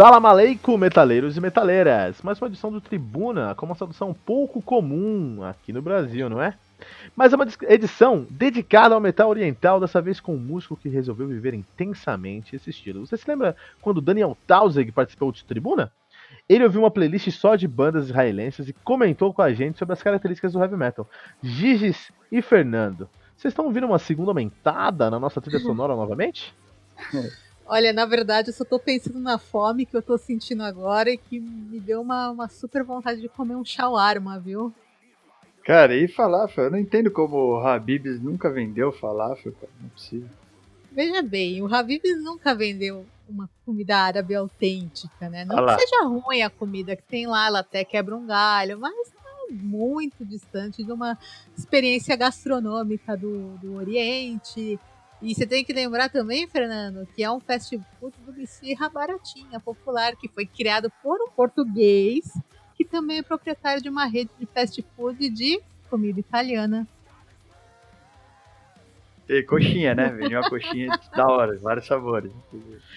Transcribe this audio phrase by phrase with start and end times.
[0.00, 2.22] Salam aleikum, metaleiros e metaleiras!
[2.22, 6.54] Mais uma edição do Tribuna com uma tradução pouco comum aqui no Brasil, não é?
[7.14, 11.28] Mas é uma edição dedicada ao metal oriental, dessa vez com um músico que resolveu
[11.28, 13.06] viver intensamente esse estilo.
[13.06, 15.92] Você se lembra quando Daniel Tausig participou do Tribuna?
[16.48, 20.02] Ele ouviu uma playlist só de bandas israelenses e comentou com a gente sobre as
[20.02, 21.06] características do heavy metal.
[21.42, 23.06] Gigis e Fernando,
[23.36, 26.54] vocês estão ouvindo uma segunda aumentada na nossa trilha sonora novamente?
[27.72, 31.16] Olha, na verdade, eu só tô pensando na fome que eu tô sentindo agora e
[31.16, 34.74] que me deu uma, uma super vontade de comer um shawarma, viu?
[35.64, 36.64] Cara, e falafel?
[36.64, 39.72] Eu não entendo como o Habibs nunca vendeu falafel, cara.
[39.80, 40.28] Não é possível.
[40.90, 45.44] Veja bem, o Habibs nunca vendeu uma comida árabe autêntica, né?
[45.44, 49.10] Não que seja ruim a comida que tem lá, ela até quebra um galho, mas
[49.10, 51.16] tá muito distante de uma
[51.56, 54.76] experiência gastronômica do, do Oriente,
[55.22, 59.60] e você tem que lembrar também, Fernando, que é um fast food do Bicirra Baratinha,
[59.60, 62.24] popular, que foi criado por um português,
[62.74, 65.60] que também é proprietário de uma rede de fast food de
[65.90, 66.88] comida italiana.
[69.32, 70.08] E coxinha, né?
[70.08, 72.32] Vendia uma coxinha da hora, vários sabores.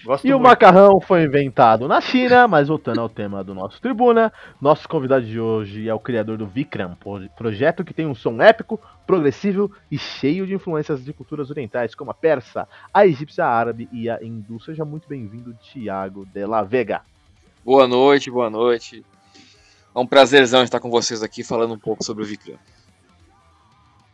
[0.04, 0.40] Gosto e muito.
[0.40, 5.24] o macarrão foi inventado na China, mas voltando ao tema do nosso tribuna, nosso convidado
[5.24, 6.98] de hoje é o criador do Vikram,
[7.36, 12.10] projeto que tem um som épico, progressivo e cheio de influências de culturas orientais, como
[12.10, 14.58] a persa, a egípcia, a árabe e a hindu.
[14.58, 17.02] Seja muito bem-vindo, Tiago de la Vega.
[17.64, 19.06] Boa noite, boa noite.
[19.94, 22.58] É um prazerzão estar com vocês aqui falando um pouco sobre o Vikram.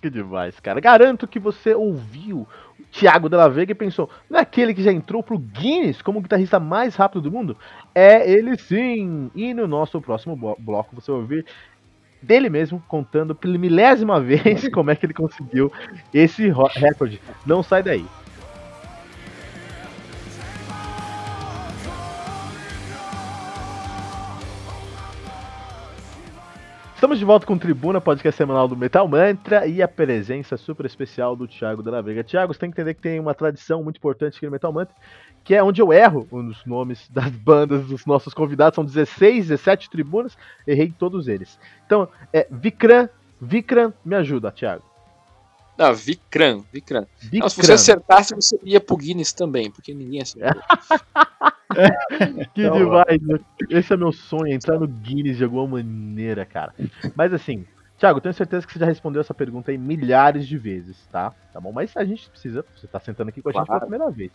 [0.01, 0.81] Que demais, cara.
[0.81, 4.91] Garanto que você ouviu o Thiago Della Vega e pensou, não é aquele que já
[4.91, 7.57] entrou pro Guinness como o guitarrista mais rápido do mundo?
[7.95, 9.31] É ele sim!
[9.35, 11.47] E no nosso próximo bloco você vai ouvir
[12.23, 15.71] dele mesmo contando pela milésima vez como é que ele conseguiu
[16.13, 17.21] esse recorde.
[17.45, 18.05] Não sai daí.
[27.01, 30.85] Estamos de volta com o Tribuna, podcast semanal do Metal Mantra e a presença super
[30.85, 32.23] especial do Thiago Della Vega.
[32.23, 34.95] Thiago, você tem que entender que tem uma tradição muito importante aqui no Metal Mantra,
[35.43, 38.75] que é onde eu erro os nomes das bandas dos nossos convidados.
[38.75, 41.59] São 16, 17 tribunas, errei todos eles.
[41.87, 43.09] Então, é Vikram,
[43.41, 44.85] Vikram, me ajuda, Thiago.
[45.79, 47.07] Não, Vikram, Vikram.
[47.19, 47.41] Vikram.
[47.41, 50.61] Não, se você acertasse, você ia pro Guinness também, porque ninguém acertou.
[52.55, 53.21] que então, demais.
[53.69, 56.75] Esse é meu sonho, entrar no Guinness de alguma maneira, cara.
[57.15, 57.65] Mas assim,
[57.99, 61.33] Thiago, tenho certeza que você já respondeu essa pergunta aí milhares de vezes, tá?
[61.53, 61.71] Tá bom?
[61.71, 62.65] Mas a gente precisa.
[62.75, 64.33] Você tá sentando aqui com a gente pela primeira vez.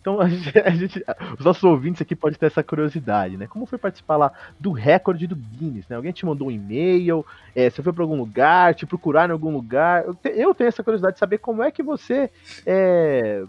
[0.00, 1.04] Então a gente, a gente,
[1.38, 3.46] os nossos ouvintes aqui podem ter essa curiosidade, né?
[3.46, 5.96] Como foi participar lá do recorde do Guinness, né?
[5.96, 9.52] Alguém te mandou um e-mail, é, você foi para algum lugar, te procuraram em algum
[9.52, 10.04] lugar?
[10.04, 12.30] Eu, te, eu, tenho essa curiosidade de saber como é que você
[12.64, 13.44] é,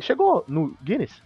[0.00, 1.22] chegou no Guinness.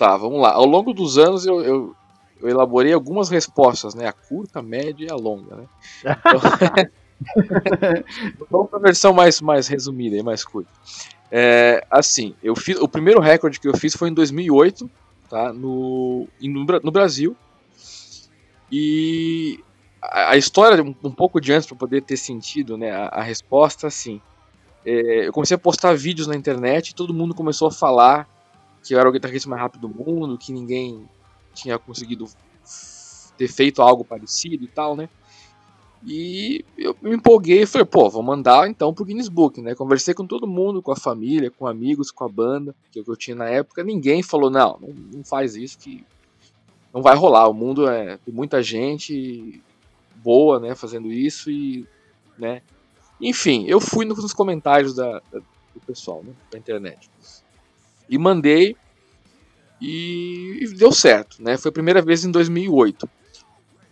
[0.00, 0.52] Tá, vamos lá.
[0.52, 1.96] Ao longo dos anos eu, eu,
[2.40, 4.08] eu elaborei algumas respostas, né?
[4.08, 5.66] A curta, a média e a longa, né?
[6.00, 6.40] Então,
[8.50, 10.70] vamos para a versão mais, mais resumida e mais curta.
[11.30, 14.90] É, assim, eu fiz o primeiro recorde que eu fiz foi em 2008,
[15.28, 15.52] tá?
[15.52, 17.36] No, no, no Brasil.
[18.72, 19.62] E
[20.00, 22.90] a, a história um, um, pouco de antes para poder ter sentido, né?
[22.90, 24.18] A, a resposta, assim,
[24.82, 28.26] é, eu comecei a postar vídeos na internet e todo mundo começou a falar
[28.82, 31.08] que eu era o guitarrista mais rápido do mundo, que ninguém
[31.54, 32.26] tinha conseguido
[33.36, 35.08] ter feito algo parecido e tal, né?
[36.06, 39.74] E eu me empolguei e falei, pô, vou mandar então pro Guinness Book, né?
[39.74, 43.36] Conversei com todo mundo, com a família, com amigos, com a banda que eu tinha
[43.36, 43.84] na época.
[43.84, 46.04] Ninguém falou, não, não, não faz isso que
[46.92, 47.48] não vai rolar.
[47.48, 49.62] O mundo é tem muita gente
[50.16, 51.86] boa, né, fazendo isso e,
[52.38, 52.62] né?
[53.20, 55.40] Enfim, eu fui nos comentários da, da
[55.74, 57.10] do pessoal, né, da internet
[58.10, 58.76] e mandei
[59.80, 61.56] e, deu certo, né?
[61.56, 63.08] Foi a primeira vez em 2008.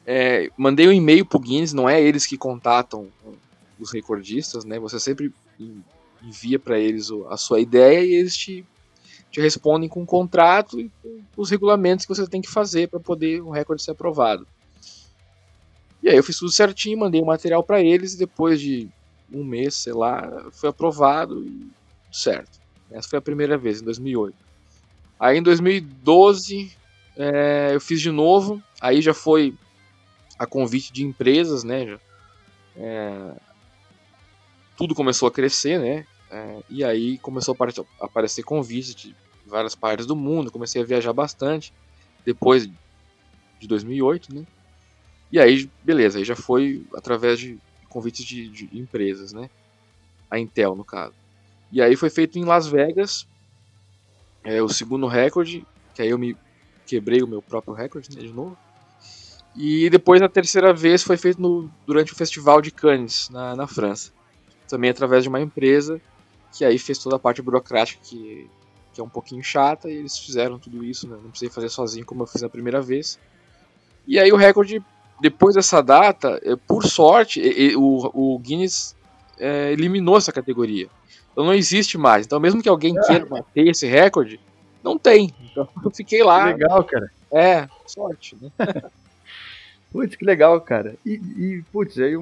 [0.05, 3.09] É, mandei um e-mail pro Guinness, não é eles que contatam
[3.79, 4.79] os recordistas, né?
[4.81, 5.33] Você sempre
[6.21, 8.65] envia para eles a sua ideia e eles te,
[9.31, 12.99] te respondem com um contrato e com os regulamentos que você tem que fazer para
[12.99, 14.47] poder o recorde ser aprovado.
[16.03, 18.89] E aí eu fiz tudo certinho, mandei o material para eles e depois de
[19.33, 21.69] um mês, sei lá, foi aprovado e
[22.11, 22.59] certo.
[22.91, 24.37] Essa foi a primeira vez, em 2008.
[25.19, 26.73] Aí em 2012,
[27.17, 29.55] é, eu fiz de novo, aí já foi
[30.39, 31.99] a convite de empresas, né?
[32.77, 33.37] É,
[34.77, 36.07] tudo começou a crescer, né?
[36.31, 39.15] É, e aí começou a aparecer convites de
[39.45, 41.73] várias partes do mundo, comecei a viajar bastante,
[42.25, 42.69] depois
[43.59, 44.45] de 2008, né?
[45.33, 47.59] E aí, beleza, aí já foi através de
[47.89, 49.51] convites de, de empresas, né?
[50.31, 51.15] A Intel, no caso.
[51.71, 53.27] E aí foi feito em Las Vegas,
[54.43, 56.37] é, o segundo recorde, que aí eu me
[56.87, 58.57] quebrei o meu próprio recorde, né, de novo.
[59.55, 63.67] E depois a terceira vez foi feito no, durante o Festival de Cannes, na, na
[63.67, 64.13] França.
[64.69, 66.01] Também através de uma empresa
[66.53, 68.49] que aí fez toda a parte burocrática que,
[68.93, 71.17] que é um pouquinho chata, e eles fizeram tudo isso, né?
[71.23, 73.19] não precisei fazer sozinho como eu fiz a primeira vez.
[74.07, 74.83] E aí o recorde,
[75.21, 77.41] depois dessa data, é, por sorte,
[77.77, 78.97] o, o Guinness
[79.39, 80.89] é, eliminou essa categoria.
[81.39, 82.27] Então não existe mais.
[82.27, 84.41] Então mesmo que alguém queira bater esse recorde,
[84.83, 85.33] não tem.
[85.41, 86.47] Então eu fiquei lá.
[86.47, 87.13] legal, cara.
[87.31, 88.51] É, sorte, né?
[89.93, 90.97] putz, que legal, cara.
[91.07, 92.15] E, e putz, aí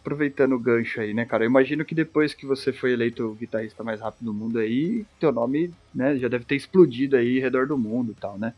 [0.00, 1.44] aproveitando o gancho aí, né, cara?
[1.44, 5.04] Eu imagino que depois que você foi eleito o guitarrista mais rápido do mundo aí,
[5.20, 8.54] teu nome, né, já deve ter explodido aí ao redor do mundo e tal, né?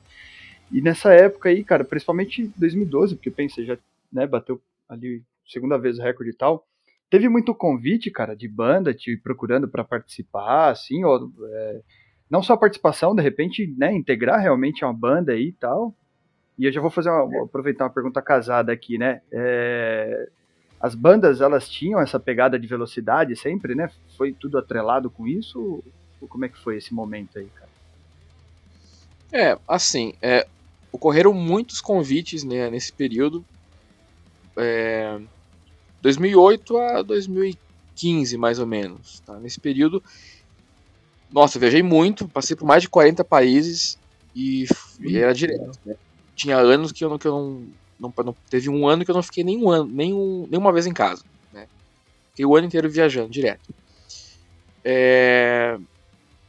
[0.70, 3.76] E nessa época aí, cara, principalmente 2012, porque pensa, já,
[4.12, 6.64] né, bateu ali segunda vez o recorde e tal.
[7.10, 11.80] Teve muito convite, cara, de banda te procurando para participar, assim, ou é,
[12.30, 15.94] não só participação, de repente, né, integrar realmente uma banda aí e tal.
[16.58, 19.22] E eu já vou fazer uma, aproveitar uma pergunta casada aqui, né?
[19.32, 20.28] É,
[20.80, 23.90] as bandas elas tinham essa pegada de velocidade sempre, né?
[24.16, 25.82] Foi tudo atrelado com isso?
[26.20, 27.68] Ou como é que foi esse momento aí, cara?
[29.32, 30.46] É, assim, é,
[30.90, 33.44] ocorreram muitos convites né, nesse período.
[34.56, 35.20] É,
[36.02, 39.20] 2008 a 2015, mais ou menos.
[39.20, 39.38] Tá?
[39.38, 40.02] Nesse período,
[41.30, 43.98] nossa, viajei muito, passei por mais de 40 países
[44.34, 44.66] e,
[45.00, 45.78] e era direto.
[45.84, 45.96] Né?
[46.34, 47.66] Tinha anos que eu não, que eu não,
[47.98, 50.92] não, não, Teve um ano que eu não fiquei nenhum ano, nenhum, nenhuma vez em
[50.92, 51.24] casa.
[51.52, 51.66] Né?
[52.30, 53.74] Fiquei o ano inteiro viajando direto.
[54.84, 55.78] É,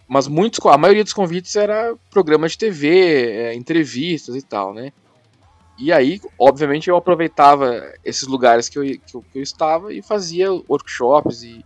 [0.07, 4.93] mas muitos, a maioria dos convites era programa de TV, é, entrevistas e tal, né?
[5.79, 10.01] E aí, obviamente, eu aproveitava esses lugares que eu, que eu, que eu estava e
[10.01, 11.63] fazia workshops e,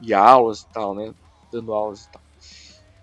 [0.00, 1.12] e aulas e tal, né?
[1.50, 2.22] Dando aulas e tal.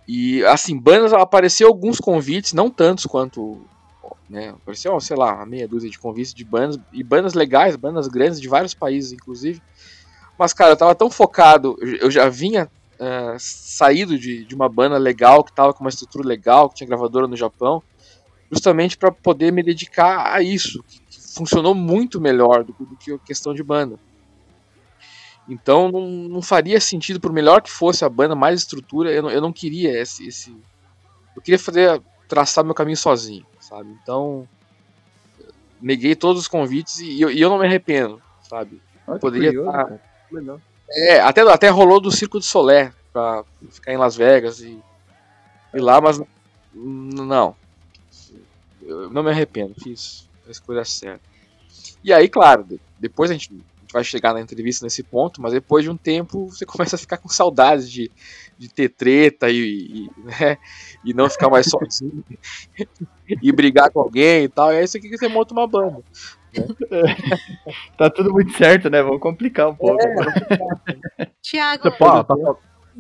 [0.08, 3.60] E, assim, bandas, apareceu alguns convites, não tantos quanto,
[4.30, 4.50] né?
[4.50, 8.40] Apareceu, sei lá, uma meia dúzia de convites de bandas, e bandas legais, bandas grandes
[8.40, 9.62] de vários países, inclusive.
[10.40, 14.98] Mas, cara, eu tava tão focado, eu já vinha uh, saído de, de uma banda
[14.98, 17.84] legal, que tava com uma estrutura legal, que tinha gravadora no Japão,
[18.52, 23.14] justamente para poder me dedicar a isso, que, que funcionou muito melhor do, do, que
[23.14, 23.98] a questão de banda.
[25.48, 29.32] Então não, não, faria sentido, por melhor que fosse a banda, mais estrutura, eu não,
[29.32, 30.56] eu não queria esse, esse.
[31.36, 33.90] Eu queria fazer traçar meu caminho sozinho, sabe?
[34.04, 34.48] Então
[35.82, 38.82] neguei todos os convites e eu, e eu não me arrependo, sabe?
[39.20, 40.00] Poderia estar.
[40.90, 44.80] É, até, até rolou do Circo de Solé pra ficar em Las Vegas e
[45.74, 46.22] ir lá, mas
[46.74, 47.56] não
[48.92, 51.22] eu não me arrependo, fiz a escolha certa.
[52.04, 52.66] E aí, claro,
[53.00, 55.98] depois a gente, a gente, vai chegar na entrevista nesse ponto, mas depois de um
[55.98, 58.12] tempo você começa a ficar com saudades de,
[58.58, 60.58] de ter treta e, e, né,
[61.04, 62.24] e não ficar mais sozinho
[63.42, 64.72] e brigar com alguém e tal.
[64.74, 65.98] E aí você, você monta uma banda.
[65.98, 66.04] Né?
[67.98, 69.02] tá tudo muito certo, né?
[69.02, 70.02] Vamos complicar um pouco.
[70.02, 71.28] É.
[71.42, 72.36] Tiago, você pode, tá,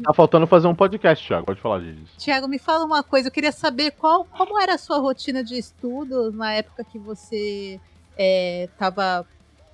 [0.03, 1.45] Tá faltando fazer um podcast, Thiago.
[1.45, 2.13] Pode falar disso.
[2.17, 3.27] Tiago, me fala uma coisa.
[3.27, 7.79] Eu queria saber qual, como era a sua rotina de estudos na época que você
[8.17, 9.25] estava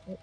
[0.07, 0.17] é,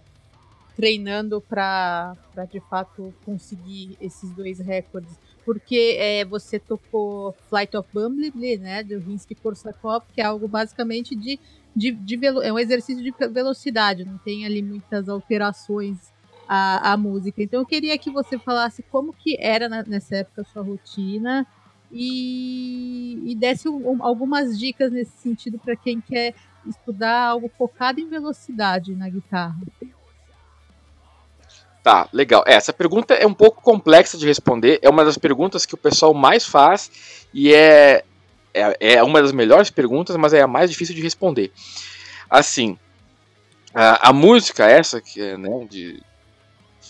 [0.77, 2.17] treinando para
[2.51, 5.19] de fato conseguir esses dois recordes.
[5.45, 11.39] Porque é, você tocou Flight of Bumblebee, né, do Rimsky-Korsakov, que é algo basicamente de,
[11.77, 16.14] de, de é um exercício de velocidade, não tem ali muitas alterações
[16.49, 17.43] a, a música.
[17.43, 21.47] Então eu queria que você falasse como que era na, nessa época a sua rotina
[21.91, 26.35] e, e desse um, algumas dicas nesse sentido para quem quer
[26.67, 29.57] estudar algo focado em velocidade na guitarra.
[31.83, 32.43] Tá, legal.
[32.47, 34.79] É, essa pergunta é um pouco complexa de responder.
[34.81, 38.03] É uma das perguntas que o pessoal mais faz e é,
[38.55, 41.53] é, é uma das melhores perguntas, mas é a mais difícil de responder.
[42.31, 42.79] Assim,
[43.75, 46.03] a, a música essa que né, de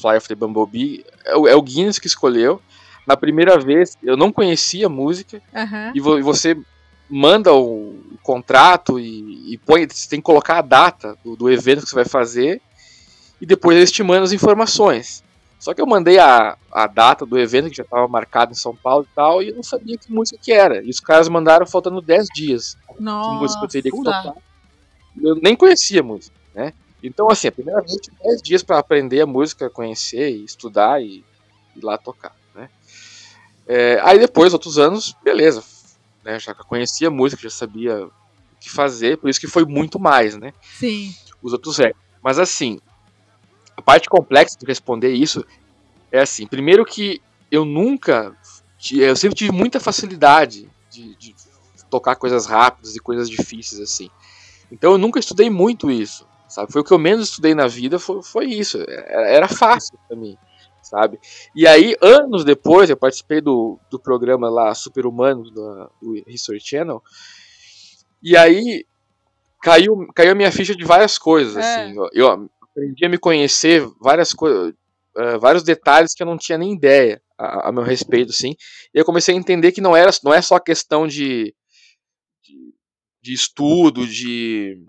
[0.01, 2.61] Fly of the Bumblebee, é o, é o Guinness que escolheu.
[3.07, 5.93] Na primeira vez, eu não conhecia a música, uhum.
[5.95, 6.57] e, vo, e, você
[7.09, 11.51] manda o, o contrato e, e, põe, você tem que colocar a data do, do,
[11.51, 12.63] evento que você vai fazer,
[13.41, 15.23] e depois eles te mandam as informações.
[15.59, 18.75] Só que eu mandei a, a data do evento, que já estava marcado em São
[18.75, 20.83] Paulo e tal, e eu não sabia que música que era.
[20.83, 22.77] E os caras mandaram faltando 10 dias.
[22.99, 24.35] Nossa, que música eu teria que tocar.
[25.23, 26.73] Eu nem conhecia a música, né?
[27.07, 31.23] Então, assim, a primeira vez 10 dias para aprender a música, conhecer, e estudar e
[31.77, 32.71] ir lá tocar, né?
[33.67, 35.63] É, aí depois, outros anos, beleza.
[36.25, 38.11] Né, já conhecia a música, já sabia o
[38.59, 40.55] que fazer, por isso que foi muito mais, né?
[40.79, 41.15] Sim.
[41.43, 41.93] Os outros é.
[42.23, 42.81] Mas assim,
[43.77, 45.45] a parte complexa de responder isso
[46.11, 47.21] é assim: primeiro, que
[47.51, 48.35] eu nunca.
[48.93, 51.35] Eu sempre tive muita facilidade de, de
[51.91, 54.11] tocar coisas rápidas e coisas difíceis assim.
[54.73, 56.73] Então eu nunca estudei muito isso, sabe?
[56.73, 58.79] Foi o que eu menos estudei na vida, foi, foi isso.
[58.89, 60.39] Era, era fácil para mim,
[60.81, 61.19] sabe?
[61.55, 66.61] E aí, anos depois, eu participei do, do programa lá, Super Humanos, do, do History
[66.61, 67.03] Channel,
[68.23, 68.87] e aí
[69.61, 71.61] caiu, caiu a minha ficha de várias coisas, é.
[71.61, 71.97] assim.
[72.13, 74.73] Eu, aprendi a me conhecer várias coisas,
[75.17, 78.55] uh, vários detalhes que eu não tinha nem ideia a, a, meu respeito, assim.
[78.95, 81.55] E eu comecei a entender que não era, não é só questão de,
[82.43, 82.75] de,
[83.21, 84.85] de estudo, de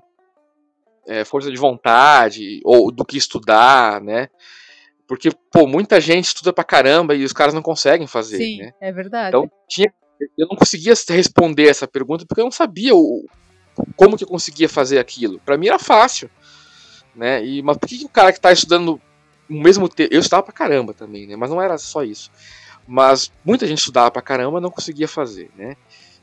[1.08, 4.30] é, força de vontade ou do que estudar, né?
[5.08, 8.74] Porque, pô, muita gente estuda pra caramba e os caras não conseguem fazer, Sim, né?
[8.82, 9.30] é verdade.
[9.30, 9.94] Então, tinha,
[10.38, 13.26] eu não conseguia responder essa pergunta porque eu não sabia o,
[13.96, 15.40] como que eu conseguia fazer aquilo.
[15.46, 16.30] Para mim era fácil
[17.16, 17.44] né?
[17.44, 19.00] E, mas por que, que o cara que está estudando
[19.50, 20.14] o mesmo tempo.
[20.14, 21.36] Eu estudava pra caramba também, né?
[21.36, 22.30] Mas não era só isso.
[22.88, 25.76] Mas muita gente estudava pra caramba e não conseguia fazer, né?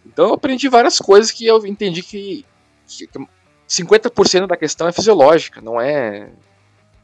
[0.05, 2.45] Então eu aprendi várias coisas que eu entendi que,
[2.87, 3.09] que
[3.73, 6.31] 50% da questão é fisiológica, não é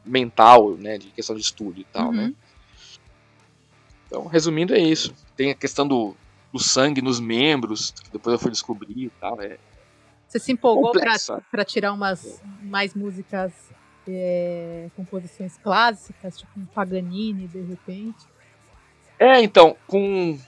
[0.04, 0.98] mental, né?
[0.98, 2.25] De questão de estudo e tal, né?
[2.25, 2.28] uhum.
[2.28, 2.34] né?
[4.06, 5.14] Então, resumindo, é isso.
[5.34, 6.14] Tem a questão do,
[6.52, 9.40] do sangue nos membros, que depois eu fui descobrir e tal.
[9.40, 9.56] É,
[10.26, 10.92] Você se empolgou
[11.50, 13.52] para tirar umas mais músicas
[14.06, 18.26] é, composições clássicas, tipo um Paganini, de repente.
[19.18, 20.38] É, então, com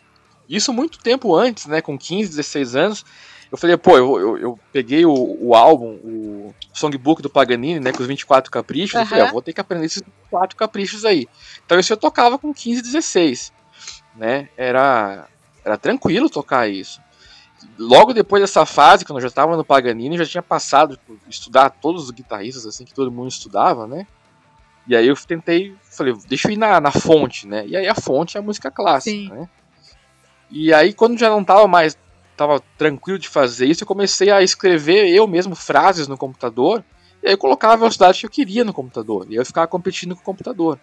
[0.48, 3.04] isso muito tempo antes, né, com 15, 16 anos,
[3.50, 7.92] eu falei, pô, eu, eu, eu peguei o, o, álbum, o songbook do Paganini, né,
[7.92, 9.00] com os 24 caprichos, uhum.
[9.00, 11.26] eu falei, ah, vou ter que aprender esses 24 caprichos aí.
[11.64, 13.52] Então isso eu tocava com 15, 16,
[14.16, 15.26] né, era,
[15.64, 17.00] era tranquilo tocar isso
[17.78, 21.70] logo depois dessa fase, quando eu já estava no Paganini, já tinha passado por estudar
[21.70, 24.06] todos os guitarristas assim que todo mundo estudava, né?
[24.86, 27.66] E aí eu tentei, falei, deixa eu ir na, na fonte, né?
[27.66, 29.28] E aí a fonte é a música clássica, Sim.
[29.28, 29.48] né?
[30.50, 31.96] E aí quando já não tava mais
[32.40, 36.82] tava tranquilo de fazer isso, eu comecei a escrever eu mesmo frases no computador,
[37.22, 40.14] e aí eu colocava a velocidade que eu queria no computador, e eu ficava competindo
[40.16, 40.80] com o computador.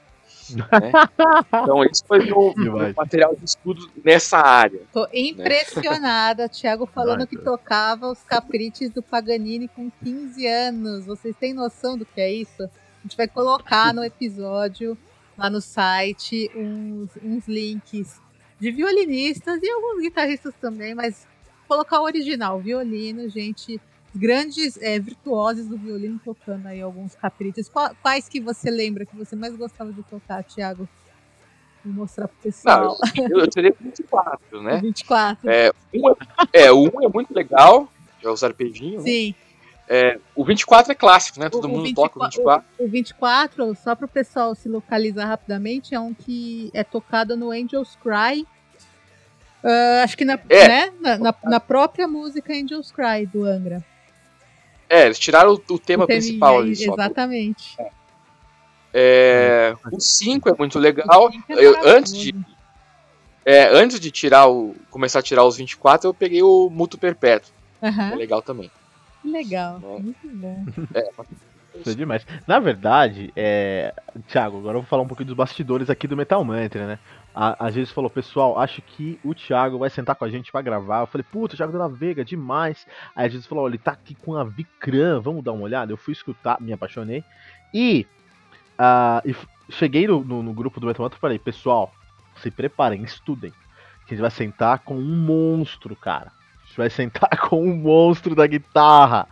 [0.51, 0.67] Né?
[1.63, 4.81] Então, esse foi o meu material de estudo nessa área.
[4.93, 5.09] Tô né?
[5.13, 6.49] impressionada, né?
[6.49, 11.05] Thiago falando que tocava os caprichos do Paganini com 15 anos.
[11.05, 12.63] Vocês têm noção do que é isso?
[12.63, 12.69] A
[13.03, 14.97] gente vai colocar no episódio
[15.37, 18.21] lá no site uns, uns links
[18.59, 21.27] de violinistas e alguns guitarristas também, mas
[21.67, 23.79] colocar o original, violino, gente
[24.15, 27.69] grandes é, virtuosos do violino tocando aí alguns caprichos.
[28.01, 30.87] Quais que você lembra que você mais gostava de tocar, Thiago?
[31.85, 32.97] Vou mostrar pro pessoal.
[33.15, 34.77] Não, eu, eu teria 24, né?
[34.81, 35.49] 24.
[35.49, 36.15] É, um,
[36.51, 39.03] é, o 1 é muito legal, já é os arpejinhos.
[39.03, 39.09] Né?
[39.11, 39.27] Sim.
[39.29, 39.47] Né?
[39.89, 41.49] É, o 24 é clássico, né?
[41.49, 42.67] Todo o, mundo 24, toca o 24.
[42.77, 47.37] O, o 24, só para o pessoal se localizar rapidamente, é um que é tocado
[47.37, 48.45] no Angels Cry.
[49.63, 50.67] Uh, acho que na, é.
[50.67, 50.93] né?
[50.99, 53.83] na, na, na, própria música Angels Cry do Angra.
[54.89, 56.71] É, eles tiraram o, o tema o principal ali.
[56.71, 57.75] Exatamente.
[57.75, 57.89] Só.
[58.93, 61.29] É, o 5 é muito legal.
[61.49, 62.33] É eu, antes de.
[63.45, 64.75] É, antes de tirar o.
[64.89, 67.51] começar a tirar os 24, eu peguei o Muto Perpétuo.
[67.81, 68.13] Uhum.
[68.13, 68.71] É legal também.
[69.23, 70.01] Legal, é.
[70.01, 70.65] muito bom.
[70.93, 71.09] É,
[71.79, 72.25] isso é demais.
[72.47, 73.93] Na verdade, é...
[74.27, 76.99] Thiago, agora eu vou falar um pouquinho dos bastidores aqui do Metal Mantra, né?
[77.39, 81.01] Às vezes falou, pessoal, acho que o Thiago vai sentar com a gente para gravar.
[81.01, 82.87] Eu falei, puta, Thiago da Veiga, demais.
[83.15, 85.93] Aí a gente falou, ele tá aqui com a Vicran, vamos dar uma olhada.
[85.93, 87.23] Eu fui escutar, me apaixonei.
[87.71, 88.07] E,
[88.79, 89.35] uh, e
[89.71, 91.93] cheguei no, no, no, grupo do Metal e falei, pessoal,
[92.37, 93.51] se preparem, estudem.
[94.07, 96.31] Que a gente vai sentar com um monstro, cara.
[96.63, 99.27] A gente vai sentar com um monstro da guitarra.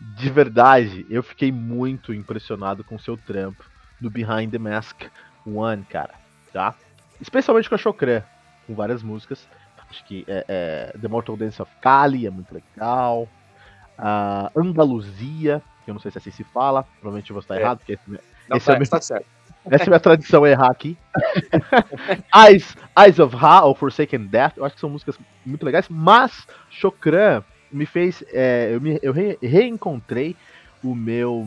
[0.00, 3.62] De verdade, eu fiquei muito impressionado com seu trampo
[4.00, 5.04] no Behind the Mask
[5.46, 6.14] One, cara,
[6.52, 6.74] tá?
[7.20, 8.24] Especialmente com a Chocré,
[8.66, 9.46] com várias músicas.
[9.90, 13.28] Acho que é, é, The Mortal Dance of Kali é muito legal.
[13.98, 17.60] Uh, Andaluzia, que eu não sei se assim se fala, provavelmente eu vou estar é.
[17.60, 19.26] errado, porque esse, não, esse tá, é meu, tá certo.
[19.70, 20.96] Essa é a minha tradição errar aqui.
[22.34, 26.46] Eyes, Eyes of Ra ou Forsaken Death, eu acho que são músicas muito legais, mas
[26.70, 28.22] Chokran me fez.
[28.32, 30.36] É, eu me, eu re, reencontrei
[30.82, 31.46] o meu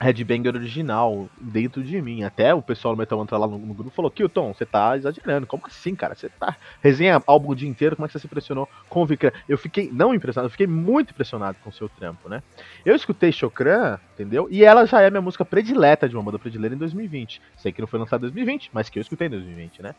[0.00, 2.24] headbanger original dentro de mim.
[2.24, 5.46] Até o pessoal do Metal Mantra lá no, no grupo falou: Kilton, você tá exagerando.
[5.46, 6.14] Como assim, cara?
[6.14, 6.56] Você tá.
[6.82, 9.32] Resenha álbum o dia inteiro, como é que você se impressionou com o Vikram?
[9.48, 12.42] Eu fiquei, não impressionado, eu fiquei muito impressionado com o seu trampo, né?
[12.84, 14.48] Eu escutei Chokran, entendeu?
[14.50, 17.42] E ela já é minha música predileta de uma banda predileta em 2020.
[17.56, 19.94] Sei que não foi lançada em 2020, mas que eu escutei em 2020, né?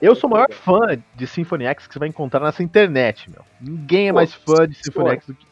[0.00, 0.80] Eu sou o maior fã
[1.14, 3.42] de Symphony X que você vai encontrar nessa internet, meu.
[3.60, 5.46] Ninguém é mais fã de Symphony X do que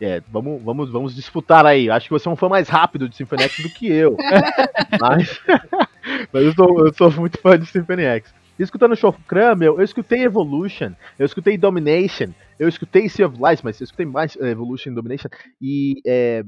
[0.00, 1.90] é, vamos, vamos, vamos disputar aí.
[1.90, 4.16] Acho que você é um fã mais rápido de Symphony X do que eu.
[5.00, 5.40] mas,
[6.32, 8.34] mas eu, sou, eu sou muito fã de Symphony X.
[8.58, 8.96] escutando o
[9.54, 14.06] meu, eu escutei Evolution, eu escutei Domination, eu escutei Sea of Lies, mas eu escutei
[14.06, 15.28] mais eh, Evolution e Domination.
[15.60, 16.42] E, é,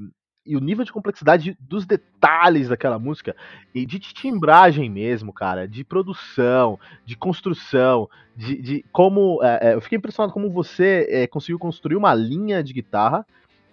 [0.49, 3.37] e o nível de complexidade dos detalhes daquela música,
[3.75, 9.41] e de timbragem mesmo, cara, de produção, de construção, de, de como.
[9.43, 13.27] É, eu fiquei impressionado como você é, conseguiu construir uma linha de guitarra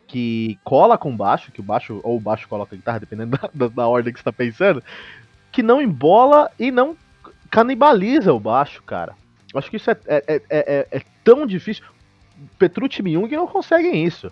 [0.05, 3.39] que cola com baixo, que o baixo, ou o baixo cola com a guitarra, dependendo
[3.53, 4.83] da, da, ordem que você tá pensando,
[5.51, 6.95] que não embola e não
[7.49, 9.15] canibaliza o baixo, cara.
[9.55, 11.85] Acho que isso é, é, é, é, é tão difícil.
[12.59, 14.29] Petrucci e Myung não conseguem isso.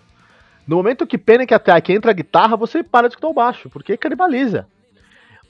[0.66, 3.96] No momento que Panic Attack entra a guitarra, você para de escutar o baixo, porque
[3.96, 4.66] canibaliza.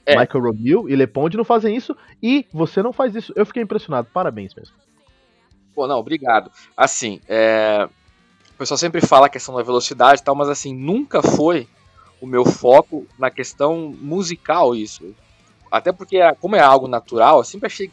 [0.05, 0.19] É.
[0.19, 3.33] Michael Romeo e Leponde não fazem isso e você não faz isso.
[3.35, 4.75] Eu fiquei impressionado, parabéns mesmo.
[5.73, 6.51] Pô, não, obrigado.
[6.77, 7.89] Assim, é...
[8.53, 11.67] o pessoal sempre fala a questão da velocidade e tal, mas assim, nunca foi
[12.21, 15.15] o meu foco na questão musical isso.
[15.71, 17.91] Até porque, como é algo natural, eu sempre achei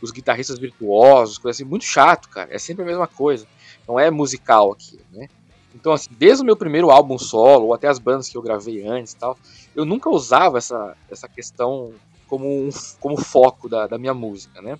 [0.00, 2.52] os guitarristas virtuosos, coisa assim, muito chato, cara.
[2.52, 3.46] É sempre a mesma coisa.
[3.86, 5.28] Não é musical aqui, né?
[5.74, 8.86] Então, assim, desde o meu primeiro álbum solo, ou até as bandas que eu gravei
[8.86, 9.38] antes e tal,
[9.74, 11.92] eu nunca usava essa, essa questão
[12.26, 14.78] como, um, como foco da, da minha música, né?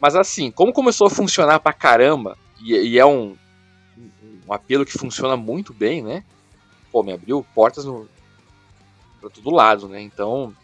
[0.00, 3.36] Mas assim, como começou a funcionar pra caramba, e, e é um,
[4.46, 6.24] um apelo que funciona muito bem, né?
[6.92, 8.08] Pô, me abriu portas no,
[9.20, 10.00] pra todo lado, né?
[10.00, 10.54] Então,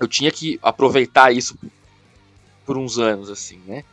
[0.00, 1.58] eu tinha que aproveitar isso
[2.64, 3.84] por uns anos, assim, né?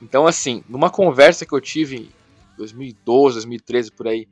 [0.00, 2.10] Então, assim, numa conversa que eu tive
[2.58, 4.28] 2012, 2013 por aí,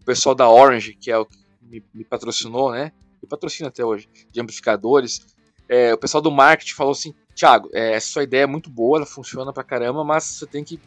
[0.00, 2.92] o pessoal da Orange, que é o que me, me patrocinou, né?
[3.22, 5.24] Me patrocina até hoje, de amplificadores.
[5.68, 8.98] É, o pessoal do marketing falou assim: Thiago, é, essa sua ideia é muito boa,
[8.98, 10.78] ela funciona pra caramba, mas você tem que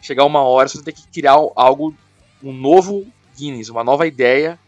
[0.00, 1.94] chegar uma hora, você tem que criar algo,
[2.42, 4.58] um novo Guinness, uma nova ideia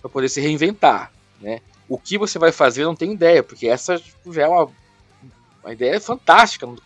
[0.00, 1.60] para poder se reinventar, né?
[1.88, 4.70] O que você vai fazer eu não tenho ideia, porque essa já é uma,
[5.62, 6.76] uma ideia fantástica, não,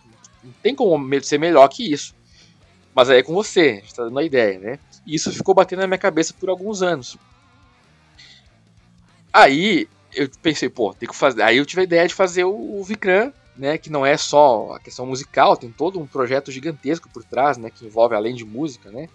[0.43, 2.15] não tem como ser melhor que isso.
[2.93, 4.79] Mas aí é com você, a gente tá dando a ideia, né?
[5.05, 7.17] E isso ficou batendo na minha cabeça por alguns anos.
[9.31, 11.41] Aí eu pensei, pô, tem que fazer.
[11.43, 13.77] Aí eu tive a ideia de fazer o, o Vikram, né?
[13.77, 17.69] Que não é só a questão musical, tem todo um projeto gigantesco por trás, né?
[17.69, 19.07] Que envolve além de música, né?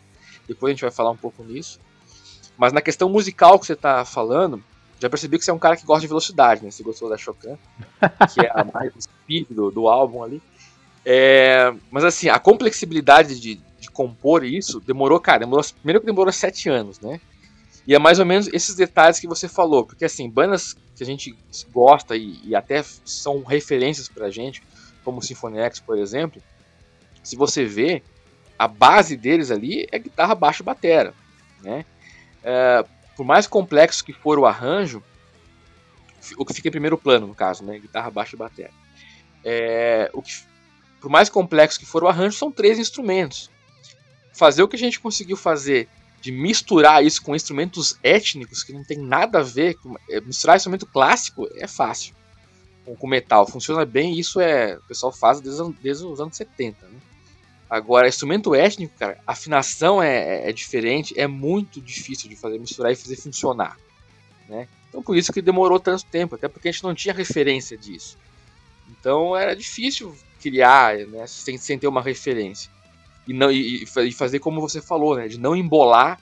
[0.46, 1.80] Depois a gente vai falar um pouco nisso.
[2.56, 4.62] Mas na questão musical que você tá falando,
[5.00, 6.70] já percebi que você é um cara que gosta de velocidade, né?
[6.70, 7.58] Você gostou da Shokan,
[8.32, 10.40] que é a mais speed do, do álbum ali.
[11.04, 16.32] É, mas assim, a complexibilidade de, de, compor isso demorou, cara, demorou, primeiro que demorou
[16.32, 17.20] sete anos, né?
[17.86, 21.06] E é mais ou menos esses detalhes que você falou, porque assim, bandas que a
[21.06, 21.36] gente
[21.70, 24.62] gosta e, e até são referências pra gente,
[25.04, 26.42] como o X, por exemplo,
[27.22, 28.02] se você vê,
[28.58, 31.12] a base deles ali é guitarra, baixo e batera,
[31.62, 31.84] né?
[32.42, 32.84] É,
[33.16, 35.02] por mais complexo que for o arranjo,
[36.38, 37.78] o que fica em primeiro plano, no caso, né?
[37.78, 38.70] Guitarra, baixo e batera.
[39.44, 40.32] É, o que
[41.04, 43.50] por mais complexo que for o arranjo, são três instrumentos.
[44.32, 45.86] Fazer o que a gente conseguiu fazer
[46.18, 50.56] de misturar isso com instrumentos étnicos que não tem nada a ver com é, misturar
[50.56, 52.14] instrumento clássico é fácil
[52.86, 56.86] com, com metal funciona bem isso é o pessoal faz desde, desde os anos 70
[56.86, 56.98] né?
[57.68, 62.90] agora instrumento étnico cara afinação é, é, é, diferente é muito difícil de fazer misturar
[62.90, 63.76] e fazer funcionar
[64.48, 67.76] né então por isso que demorou tanto tempo até porque a gente não tinha referência
[67.76, 68.16] disso
[68.88, 72.70] então era difícil criar, né, sem, sem ter uma referência.
[73.26, 76.20] E, não, e, e, fazer como você falou, né, de não embolar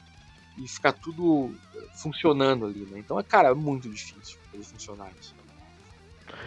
[0.56, 1.52] e ficar tudo
[1.94, 3.00] funcionando ali, né?
[3.00, 5.34] Então, é, cara, é muito difícil fazer funcionar isso.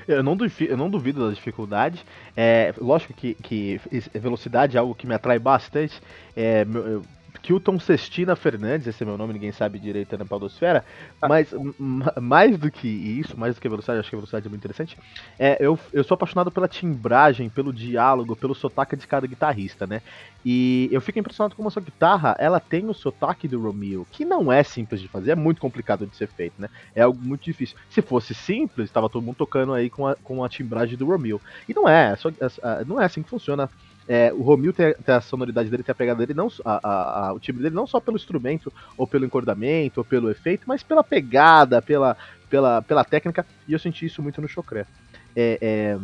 [0.07, 2.03] Eu não, duvido, eu não duvido das dificuldades.
[2.35, 3.81] É, lógico que, que
[4.13, 6.01] velocidade é algo que me atrai bastante.
[6.35, 6.65] É,
[7.39, 10.83] Kilton Cestina Fernandes, esse é meu nome, ninguém sabe direito na Podosfera,
[11.21, 11.27] ah.
[11.27, 11.53] mas
[12.21, 14.61] mais do que isso, mais do que a velocidade, acho que a velocidade é muito
[14.61, 14.97] interessante,
[15.37, 20.01] é, eu, eu sou apaixonado pela timbragem, pelo diálogo, pelo sotaque de cada guitarrista, né?
[20.45, 24.23] E eu fico impressionado como a sua guitarra, ela tem o sotaque do Romeo, que
[24.23, 26.69] não é simples de fazer, é muito complicado de ser feito, né?
[26.93, 27.75] É algo muito difícil.
[27.89, 31.41] Se fosse simples, estava todo mundo tocando aí com a, com a timbragem do Romeo.
[31.67, 33.69] E não é, é só, é, não é assim que funciona
[34.07, 37.27] é, o Romil tem, tem, a sonoridade dele, tem a pegada dele, não, a, a,
[37.27, 40.83] a, o timbre dele não só pelo instrumento, ou pelo encordamento, ou pelo efeito, mas
[40.83, 42.15] pela pegada, pela,
[42.49, 44.85] pela, pela técnica, e eu senti isso muito no Chocré.
[45.35, 45.99] É, é,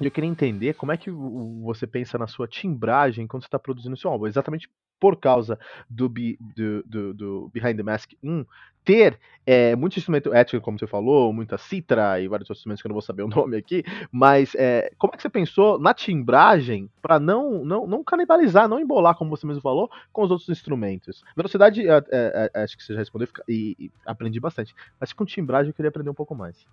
[0.00, 3.96] eu queria entender como é que você pensa na sua timbragem quando você está produzindo
[3.96, 4.26] seu álbum.
[4.26, 4.68] Exatamente
[5.04, 5.58] por causa
[5.90, 8.42] do, do, do, do Behind the Mask 1
[8.82, 12.86] ter é, muito instrumento étnico, como você falou, muita citra e vários outros instrumentos que
[12.86, 15.92] eu não vou saber o nome aqui, mas é, como é que você pensou na
[15.92, 20.48] timbragem para não, não, não canibalizar, não embolar, como você mesmo falou, com os outros
[20.48, 21.22] instrumentos?
[21.36, 25.26] Velocidade, é, é, é acho que você já respondeu e, e aprendi bastante, mas com
[25.26, 26.66] timbragem eu queria aprender um pouco mais.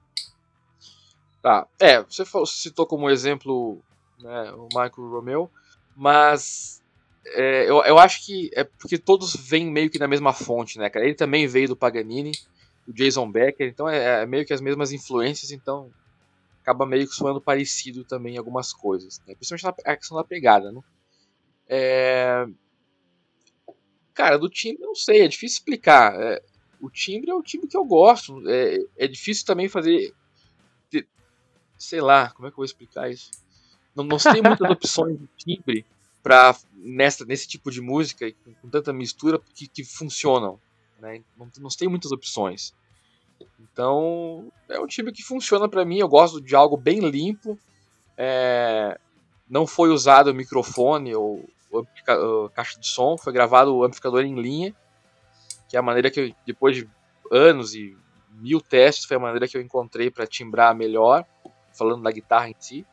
[1.42, 3.82] Tá, é, você citou como exemplo
[4.22, 5.52] né, o Michael Romeo,
[5.98, 6.81] mas
[7.26, 10.90] é, eu, eu acho que é porque todos vêm meio que da mesma fonte, né,
[10.90, 11.06] cara?
[11.06, 12.32] Ele também veio do Paganini,
[12.86, 15.92] do Jason Becker, então é, é meio que as mesmas influências, então
[16.62, 19.36] acaba meio que soando parecido também em algumas coisas, né?
[19.36, 20.82] principalmente na questão da pegada, né?
[21.68, 22.46] É...
[24.14, 26.14] Cara, do timbre, não sei, é difícil explicar.
[26.22, 26.42] É,
[26.80, 28.44] o timbre é o timbre que eu gosto.
[28.48, 30.14] É, é difícil também fazer
[31.82, 33.32] sei lá, como é que eu vou explicar isso?
[33.96, 35.86] Não, não muitas opções de timbre
[36.24, 40.60] para nessa nesse tipo de música com, com tanta mistura que, que funcionam,
[41.00, 41.22] né?
[41.38, 42.74] Não, não tem muitas opções.
[43.60, 45.98] Então é um timbre que funciona para mim.
[46.00, 47.58] Eu gosto de algo bem limpo.
[48.18, 49.00] É,
[49.50, 54.76] não foi usado microfone ou, ou caixa de som, foi gravado o amplificador em linha,
[55.68, 56.90] que é a maneira que eu, depois de
[57.32, 57.98] anos e
[58.32, 61.26] mil testes foi a maneira que eu encontrei para timbrar melhor
[61.74, 62.86] falando da guitarra em si.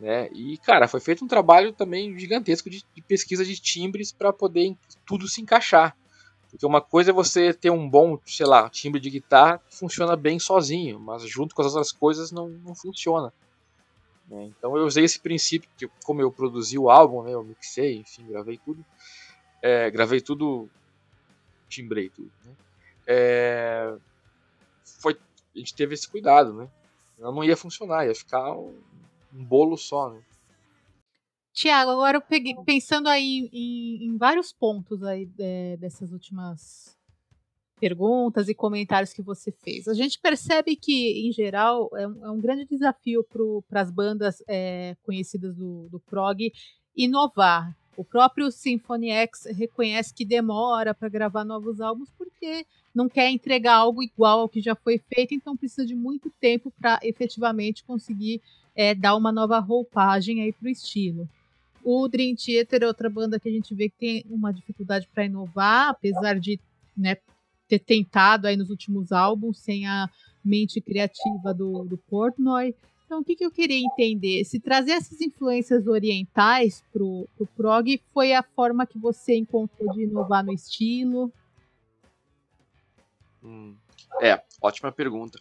[0.00, 0.30] Né?
[0.32, 4.74] E, cara, foi feito um trabalho também gigantesco de, de pesquisa de timbres para poder
[5.04, 5.94] tudo se encaixar.
[6.50, 10.16] Porque uma coisa é você ter um bom, sei lá, timbre de guitarra que funciona
[10.16, 13.32] bem sozinho, mas junto com as outras coisas não, não funciona.
[14.26, 14.50] Né?
[14.56, 18.26] Então eu usei esse princípio, que como eu produzi o álbum, né, eu mixei, enfim,
[18.26, 18.84] gravei tudo.
[19.62, 20.68] É, gravei tudo,
[21.68, 22.32] timbrei tudo.
[22.44, 22.52] Né?
[23.06, 23.94] É,
[24.82, 25.16] foi,
[25.54, 26.68] a gente teve esse cuidado, né?
[27.18, 28.74] Não ia funcionar, ia ficar um,
[29.32, 30.22] um bolo só, né?
[31.52, 36.96] Tiago, agora eu peguei, pensando aí em, em vários pontos aí é, dessas últimas
[37.80, 39.88] perguntas e comentários que você fez.
[39.88, 43.26] A gente percebe que, em geral, é um, é um grande desafio
[43.68, 46.52] para as bandas é, conhecidas do, do prog
[46.94, 47.74] inovar.
[47.96, 53.74] O próprio Symphony X reconhece que demora para gravar novos álbuns porque não quer entregar
[53.74, 58.40] algo igual ao que já foi feito, então precisa de muito tempo para efetivamente conseguir
[58.74, 61.28] é, dar uma nova roupagem aí para o estilo.
[61.82, 65.24] O Dream Theater é outra banda que a gente vê que tem uma dificuldade para
[65.24, 66.60] inovar, apesar de
[66.96, 67.16] né,
[67.68, 70.08] ter tentado aí nos últimos álbuns sem a
[70.44, 72.74] mente criativa do, do Portnoy.
[73.06, 74.44] Então, o que, que eu queria entender?
[74.44, 79.92] Se trazer essas influências orientais para o pro prog foi a forma que você encontrou
[79.92, 81.32] de inovar no estilo?
[83.42, 83.74] Hum,
[84.20, 85.40] é, ótima pergunta.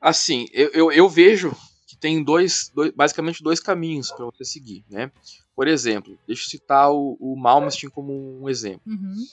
[0.00, 1.52] Assim, eu, eu, eu, vejo
[2.00, 5.10] tem dois, dois basicamente dois caminhos para você seguir, né?
[5.54, 8.82] Por exemplo, deixa eu citar o, o Malmsteen como um exemplo.
[8.86, 9.26] Uhum.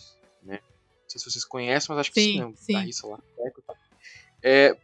[0.43, 0.60] Né?
[0.62, 2.91] Não sei se vocês conhecem, mas acho que sim, sim, né?
[2.91, 3.08] sim.
[3.08, 3.19] lá.
[4.41, 4.75] É,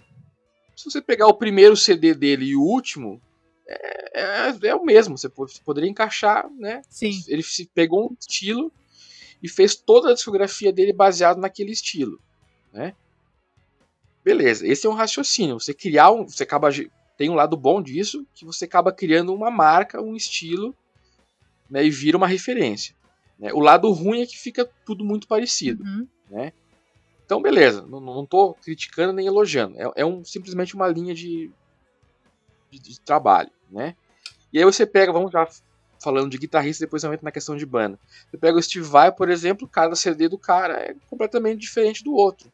[0.76, 3.22] se você pegar o primeiro CD dele e o último,
[3.68, 5.18] é, é, é o mesmo.
[5.18, 5.30] Você
[5.66, 6.82] poderia encaixar, né?
[6.90, 7.24] Sim.
[7.28, 8.72] Ele pegou um estilo
[9.42, 12.22] e fez toda a discografia dele baseado naquele estilo
[12.72, 12.94] né?
[14.24, 15.60] Beleza, esse é um raciocínio.
[15.60, 16.70] Você criar um, você acaba
[17.22, 20.76] tem um lado bom disso que você acaba criando uma marca, um estilo,
[21.70, 22.96] né, e vira uma referência.
[23.38, 23.54] Né?
[23.54, 26.08] O lado ruim é que fica tudo muito parecido, uhum.
[26.32, 26.52] né?
[27.24, 29.80] Então, beleza, não, tô criticando nem elogiando.
[29.80, 31.52] É, é um, simplesmente uma linha de,
[32.72, 33.96] de, de, trabalho, né?
[34.52, 35.48] E aí você pega, vamos já
[36.04, 38.00] falando de guitarrista, depois eu entro na questão de banda.
[38.32, 42.16] Você pega o Steve Vai, por exemplo, cada CD do cara é completamente diferente do
[42.16, 42.52] outro.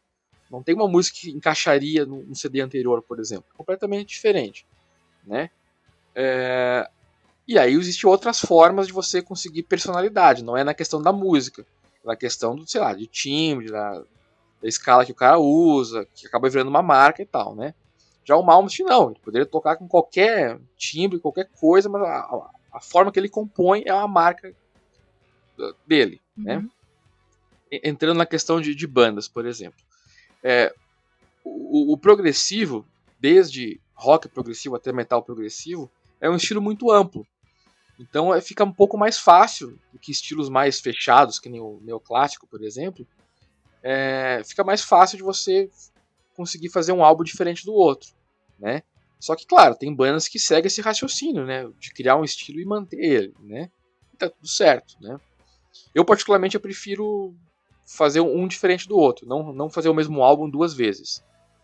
[0.49, 3.45] Não tem uma música que encaixaria no, CD anterior, por exemplo.
[3.55, 4.65] Completamente diferente.
[5.25, 5.49] Né?
[6.15, 6.89] É...
[7.47, 10.43] E aí existem outras formas de você conseguir personalidade.
[10.43, 11.65] Não é na questão da música.
[12.03, 14.03] É na questão do, sei lá, de timbre, da,
[14.61, 17.73] da escala que o cara usa, que acaba virando uma marca e tal, né?
[18.27, 22.81] Já o Malmsteen não, ele poderia tocar com qualquer timbre, qualquer coisa, mas a, a,
[22.81, 24.53] forma que ele compõe é uma marca
[25.85, 26.57] dele, né?
[26.57, 26.63] uhum.
[26.63, 26.69] né?
[27.83, 29.79] Entrando na questão de, de bandas, por exemplo.
[30.43, 30.73] É,
[31.43, 32.85] o, o, progressivo,
[33.19, 37.25] desde rock progressivo até metal progressivo, é um estilo muito amplo.
[37.99, 41.79] Então é, fica um pouco mais fácil do que estilos mais fechados, que nem o
[41.81, 43.07] neoclássico, por exemplo.
[43.81, 45.69] É, fica mais fácil de você
[46.35, 48.11] conseguir fazer um álbum diferente do outro,
[48.59, 48.83] né?
[49.19, 51.67] Só que, claro, tem bandas que seguem esse raciocínio, né?
[51.79, 53.71] De criar um estilo e manter ele, né?
[54.13, 55.19] E tá tudo certo, né?
[55.93, 57.33] Eu, particularmente, eu prefiro
[57.87, 61.23] fazer um diferente do outro, não, não fazer o mesmo álbum duas vezes,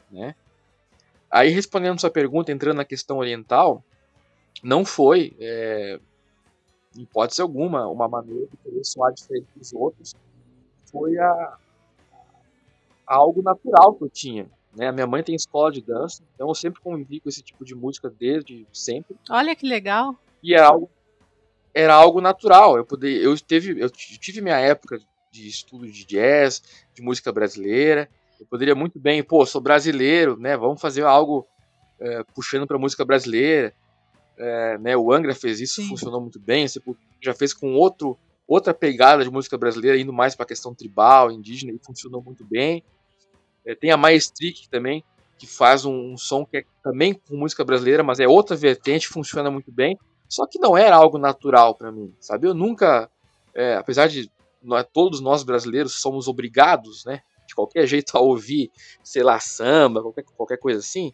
[0.10, 0.34] né?
[1.30, 3.84] Aí, respondendo sua pergunta, entrando na questão oriental,
[4.64, 6.00] não foi, é,
[6.96, 10.14] em hipótese alguma, uma maneira de querer soar diferente dos outros.
[10.86, 11.58] Foi a,
[13.08, 14.50] a algo natural que eu tinha.
[14.76, 14.88] Né?
[14.88, 17.74] A minha mãe tem escola de dança, então eu sempre convivi com esse tipo de
[17.74, 19.18] música desde sempre.
[19.30, 20.16] Olha que legal.
[20.42, 20.90] E era algo,
[21.74, 22.78] era algo natural.
[22.78, 25.00] Eu, poder, eu, teve, eu tive minha época
[25.34, 26.62] de estudo de jazz,
[26.94, 28.08] de música brasileira.
[28.40, 30.56] Eu poderia muito bem, pô, sou brasileiro, né?
[30.56, 31.48] Vamos fazer algo
[32.00, 33.74] é, puxando para música brasileira.
[34.38, 35.88] É, né, o Angra fez isso, Sim.
[35.90, 36.68] funcionou muito bem.
[36.68, 36.80] Você
[37.20, 38.18] já fez com outro,
[38.48, 42.46] outra pegada de música brasileira, indo mais para a questão tribal, indígena, e funcionou muito
[42.46, 42.84] bem.
[43.66, 45.04] É, tem a Maestric também,
[45.38, 49.08] que faz um, um, som que é também com música brasileira, mas é outra vertente,
[49.08, 49.98] funciona muito bem.
[50.30, 52.48] Só que não era algo natural para mim, sabe?
[52.48, 53.10] Eu nunca,
[53.54, 54.32] é, apesar de
[54.64, 58.72] nós, todos nós brasileiros somos obrigados, né, de qualquer jeito a ouvir,
[59.04, 61.14] sei lá, samba, qualquer, qualquer coisa assim.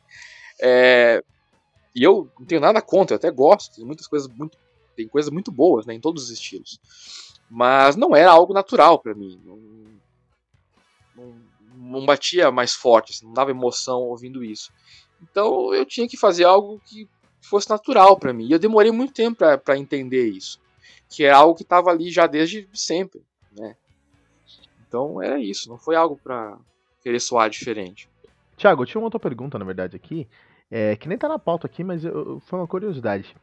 [0.62, 1.24] É,
[1.96, 4.58] e eu não tenho nada contra, eu até gosto, tem muitas coisas muito,
[4.96, 6.80] tem coisas muito boas, né, em todos os estilos.
[7.50, 9.42] Mas não era algo natural para mim.
[9.44, 9.58] Não,
[11.16, 11.36] não,
[11.76, 14.72] não, batia mais forte, assim, não dava emoção ouvindo isso.
[15.22, 17.10] Então eu tinha que fazer algo que
[17.42, 18.48] fosse natural para mim.
[18.48, 20.60] E eu demorei muito tempo para entender isso,
[21.10, 23.22] que é algo que estava ali já desde sempre,
[23.58, 23.76] né?
[24.88, 26.58] Então era isso, não foi algo para
[27.02, 28.10] querer soar diferente.
[28.58, 30.28] Tiago, eu tinha uma outra pergunta, na verdade, aqui,
[30.70, 33.36] é, que nem tá na pauta aqui, mas eu, foi uma curiosidade.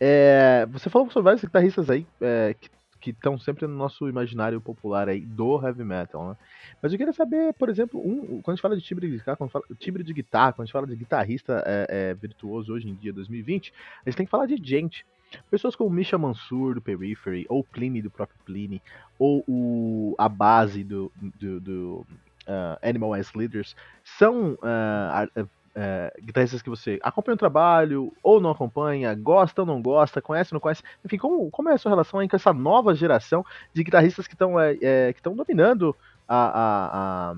[0.00, 2.68] É, você falou sobre vários guitarristas aí é, que
[3.10, 6.36] estão sempre no nosso imaginário popular aí do heavy metal, né?
[6.82, 9.36] Mas eu queria saber, por exemplo, um, quando a gente fala de timbre de guitarra,
[9.36, 12.88] quando fala, timbre de guitarra, quando a gente fala de guitarrista é, é, virtuoso hoje
[12.88, 13.72] em dia, 2020,
[14.04, 15.06] a gente tem que falar de gente.
[15.50, 18.80] Pessoas como Misha Mansur do Periphery, ou Pliny do próprio Pliny,
[19.18, 22.06] ou o, a base do, do, do
[22.46, 28.50] uh, Animal as Leaders, são uh, é, guitarristas que você acompanha o trabalho ou não
[28.50, 31.90] acompanha, gosta ou não gosta, conhece ou não conhece, enfim, como, como é a sua
[31.90, 35.96] relação aí com essa nova geração de guitarristas que estão é, é, dominando
[36.28, 37.34] a, a, a,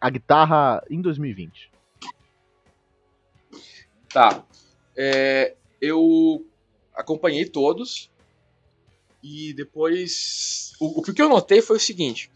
[0.00, 1.70] a, guitarra em 2020?
[4.12, 4.42] Tá.
[4.96, 6.44] É, eu
[6.94, 8.10] acompanhei todos
[9.22, 12.30] e depois o, o que eu notei foi o seguinte: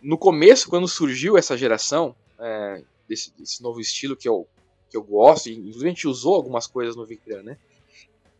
[0.00, 4.46] no começo, quando surgiu essa geração é, desse, desse novo estilo que eu
[4.92, 7.56] que eu gosto, e inclusive a gente usou algumas coisas no Vicran, né?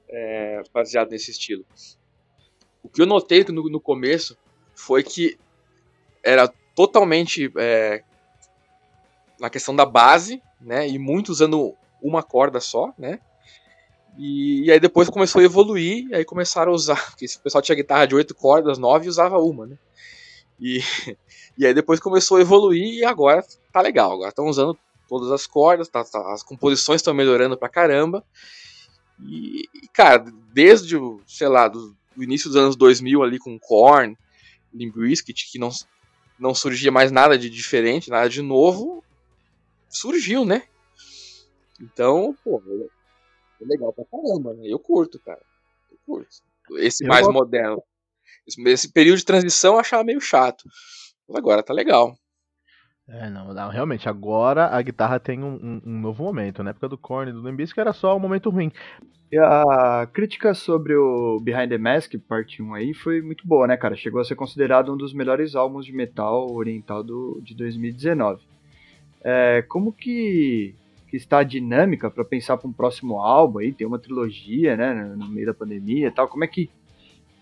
[0.07, 1.65] É, baseado nesse estilo.
[2.83, 4.37] O que eu notei no, no começo
[4.75, 5.39] foi que
[6.23, 8.05] era totalmente é,
[9.41, 10.87] na questão da base, né?
[10.87, 13.19] E muito usando uma corda só, né?
[14.19, 17.63] E, e, aí depois começou a evoluir, e aí começaram a usar, porque o pessoal
[17.63, 19.79] tinha guitarra de oito cordas, nove e usava uma, né?
[20.61, 20.81] E,
[21.57, 24.79] e aí depois começou a evoluir e agora tá legal, agora estão usando
[25.13, 28.25] todas as cordas, tá, tá, as composições estão melhorando pra caramba.
[29.23, 34.17] E, cara, desde o, sei lá, do, do, início dos anos 2000 ali com Korn,
[34.73, 35.69] Limp Bizkit, que não,
[36.39, 39.05] não surgia mais nada de diferente, nada de novo,
[39.87, 40.63] surgiu, né?
[41.79, 42.63] Então, pô,
[43.61, 44.63] é legal pra caramba, né?
[44.65, 45.43] Eu curto, cara.
[45.91, 46.43] Eu curto.
[46.79, 47.83] Esse eu mais moderno.
[48.47, 50.65] Esse, esse, período de transição eu achava meio chato.
[51.29, 52.17] Mas agora tá legal.
[53.09, 56.63] É, não, não, realmente, agora a guitarra tem um, um, um novo momento.
[56.63, 58.71] Na época do Korn do Limbisk era só um momento ruim.
[59.31, 63.77] E a crítica sobre o Behind the Mask, parte 1 aí, foi muito boa, né,
[63.77, 63.97] cara?
[63.97, 68.43] Chegou a ser considerado um dos melhores álbuns de metal oriental do, de 2019.
[69.25, 70.75] É, como que,
[71.09, 73.73] que está a dinâmica para pensar para um próximo álbum aí?
[73.73, 76.29] Tem uma trilogia, né, no meio da pandemia e tal.
[76.29, 76.71] Como é que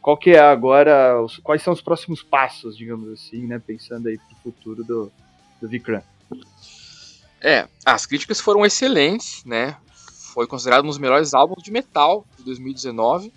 [0.01, 4.17] qual que é agora, os, quais são os próximos passos, digamos assim, né, pensando aí
[4.17, 5.13] para o futuro do,
[5.61, 6.03] do Vikram.
[7.41, 9.77] É, as críticas foram excelentes, né?
[10.35, 13.33] Foi considerado um dos melhores álbuns de metal de 2019.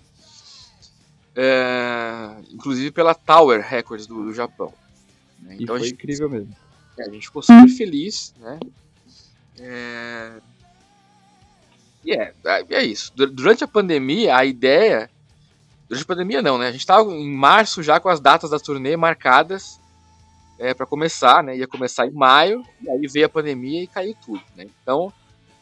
[1.36, 4.72] É, inclusive pela Tower Records do, do Japão.
[5.40, 5.56] Né?
[5.58, 6.54] Então, foi gente, incrível mesmo.
[6.98, 8.60] É, a gente ficou super feliz, né?
[9.58, 10.40] É,
[12.04, 13.12] e é, é, é isso.
[13.14, 15.10] Durante a pandemia, a ideia.
[15.88, 16.68] Durante a pandemia, não, né?
[16.68, 19.80] A gente estava em março já com as datas da turnê marcadas
[20.58, 21.56] é, para começar, né?
[21.56, 24.66] Ia começar em maio, e aí veio a pandemia e caiu tudo, né?
[24.82, 25.12] Então,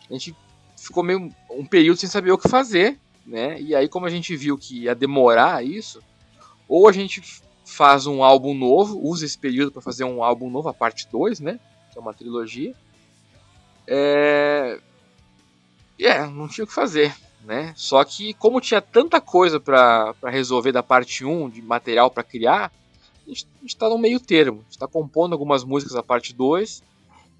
[0.09, 0.37] a gente
[0.77, 3.61] ficou meio um período sem saber o que fazer, né?
[3.61, 6.03] E aí, como a gente viu que ia demorar isso,
[6.69, 7.23] ou a gente
[7.65, 11.41] faz um álbum novo, usa esse período para fazer um álbum novo, a parte 2,
[11.41, 11.59] né?
[11.91, 12.75] Que é uma trilogia.
[13.87, 14.79] É...
[16.01, 17.73] é, não tinha o que fazer, né?
[17.77, 22.23] Só que como tinha tanta coisa para resolver da parte 1, um, de material para
[22.23, 22.73] criar,
[23.65, 24.59] está no meio termo.
[24.59, 26.83] A gente está compondo algumas músicas da parte 2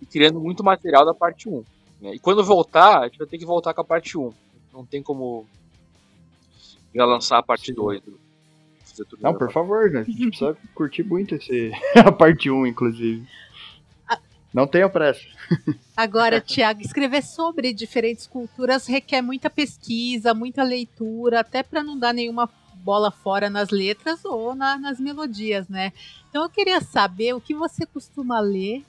[0.01, 1.65] e criando muito material da parte 1.
[2.01, 2.15] Né?
[2.15, 4.33] E quando voltar, a gente vai ter que voltar com a parte 1.
[4.73, 5.47] Não tem como
[6.95, 8.03] já lançar a parte 2.
[9.21, 10.01] Não, por favor, né?
[10.01, 11.73] A gente precisa curtir muito esse...
[11.97, 13.27] a parte 1, inclusive.
[14.53, 15.25] Não tenha pressa.
[15.97, 22.13] Agora, Tiago, escrever sobre diferentes culturas requer muita pesquisa, muita leitura, até para não dar
[22.13, 22.47] nenhuma
[22.85, 25.93] bola fora nas letras ou na, nas melodias, né?
[26.29, 28.85] Então eu queria saber o que você costuma ler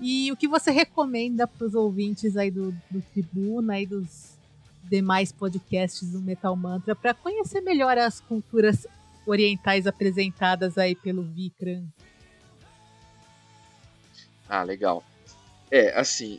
[0.00, 4.36] e o que você recomenda para os ouvintes aí do, do Tribuna e dos
[4.84, 8.86] demais podcasts do Metal Mantra para conhecer melhor as culturas
[9.26, 11.86] orientais apresentadas aí pelo Vikram.
[14.48, 15.04] Ah, legal.
[15.70, 16.38] É, assim,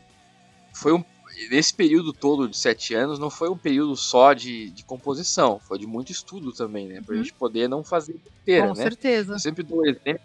[0.74, 1.04] foi um
[1.50, 5.78] nesse período todo de sete anos não foi um período só de, de composição, foi
[5.78, 7.02] de muito estudo também, né?
[7.02, 7.24] Pra uhum.
[7.24, 8.84] gente poder não fazer inteira, Com né?
[8.84, 9.34] certeza.
[9.36, 10.22] Eu sempre dou exemplo,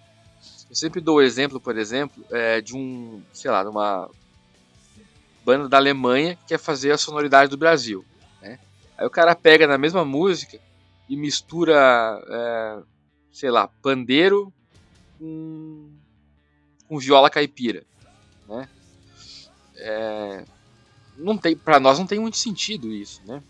[0.70, 4.08] eu sempre dou exemplo, por exemplo, é, de um, sei lá, de uma
[5.44, 8.04] banda da Alemanha que quer fazer a sonoridade do Brasil,
[8.40, 8.58] né?
[8.96, 10.58] Aí o cara pega na mesma música
[11.08, 11.74] e mistura,
[12.26, 12.82] é,
[13.30, 14.52] sei lá, pandeiro
[15.18, 15.90] com,
[16.88, 17.84] com viola caipira,
[18.48, 18.68] né?
[19.76, 20.44] É,
[21.22, 23.42] não tem, para nós não tem muito sentido isso, né?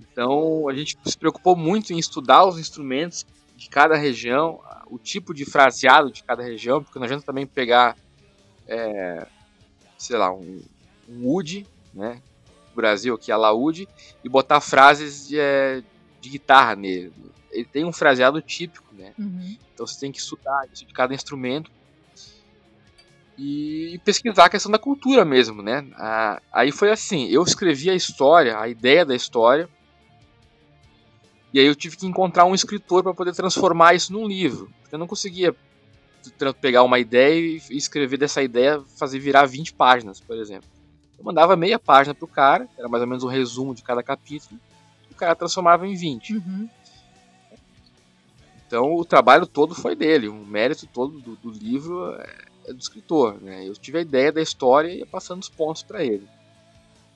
[0.00, 3.24] Então a gente se preocupou muito em estudar os instrumentos
[3.56, 7.96] de cada região, o tipo de fraseado de cada região, porque não adianta também pegar,
[8.66, 9.26] é,
[9.96, 10.62] sei lá, um,
[11.08, 12.20] um wood, né?
[12.74, 13.88] Brasil aqui, a laúde,
[14.22, 15.82] e botar frases de, é,
[16.20, 17.12] de guitarra nele.
[17.50, 19.12] Ele tem um fraseado típico, né?
[19.18, 19.56] Uhum.
[19.74, 21.70] Então você tem que estudar isso de cada instrumento
[23.38, 25.86] e pesquisar a questão da cultura mesmo, né?
[25.94, 29.68] Ah, aí foi assim, eu escrevi a história, a ideia da história,
[31.54, 34.96] e aí eu tive que encontrar um escritor para poder transformar isso num livro, porque
[34.96, 35.54] eu não conseguia
[36.60, 40.68] pegar uma ideia e escrever dessa ideia, fazer virar 20 páginas, por exemplo.
[41.16, 44.60] Eu mandava meia página pro cara, era mais ou menos um resumo de cada capítulo,
[45.08, 46.34] e o cara transformava em 20.
[46.34, 46.68] Uhum.
[48.66, 53.40] Então o trabalho todo foi dele, o mérito todo do, do livro é do escritor,
[53.40, 53.66] né?
[53.66, 56.26] Eu tive a ideia da história e ia passando os pontos para ele.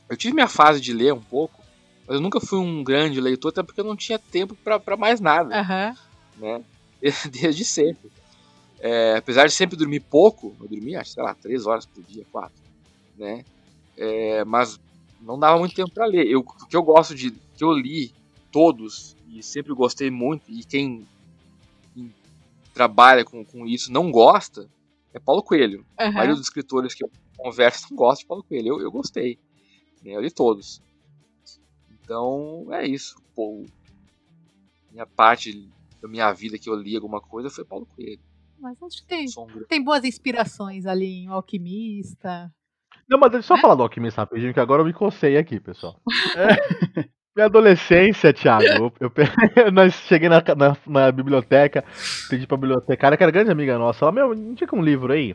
[0.09, 1.63] Eu tive minha fase de ler um pouco,
[2.07, 5.21] mas eu nunca fui um grande leitor, até porque eu não tinha tempo para mais
[5.21, 5.97] nada, uhum.
[6.39, 6.65] né?
[7.31, 8.11] Desde sempre.
[8.81, 12.61] É, apesar de sempre dormir pouco, eu dormia, sei lá, três horas por dia, quatro,
[13.17, 13.45] né?
[13.97, 14.81] É, mas
[15.21, 16.27] não dava muito tempo para ler.
[16.27, 18.13] Eu, o que eu gosto de, que eu li
[18.51, 21.07] todos e sempre gostei muito e quem
[22.75, 24.69] trabalha com, com isso não gosta,
[25.15, 25.81] é Paulo Coelho.
[25.81, 26.07] Uhum.
[26.07, 28.69] A maioria dos escritores que eu converso não gosta de Paulo Coelho.
[28.69, 29.39] Eu, eu gostei.
[30.03, 30.13] Né?
[30.13, 30.83] Eu li todos.
[31.91, 33.17] Então, é isso.
[33.35, 33.65] Pô,
[34.91, 35.69] minha parte
[36.01, 38.21] da minha vida que eu li alguma coisa foi Paulo Coelho.
[38.59, 39.27] Mas acho que tem,
[39.69, 42.53] tem boas inspirações ali em Alquimista.
[43.09, 43.61] Não, mas deixa eu só né?
[43.61, 46.01] falar do Alquimista rapidinho, que agora eu me cocei aqui, pessoal.
[46.37, 47.11] É.
[47.35, 49.11] Minha adolescência, Thiago, eu, eu,
[49.73, 51.83] nós cheguei na, na, na, biblioteca,
[52.29, 55.35] pedi pra bibliotecária, que era grande amiga nossa, ela, meu, indica um livro aí.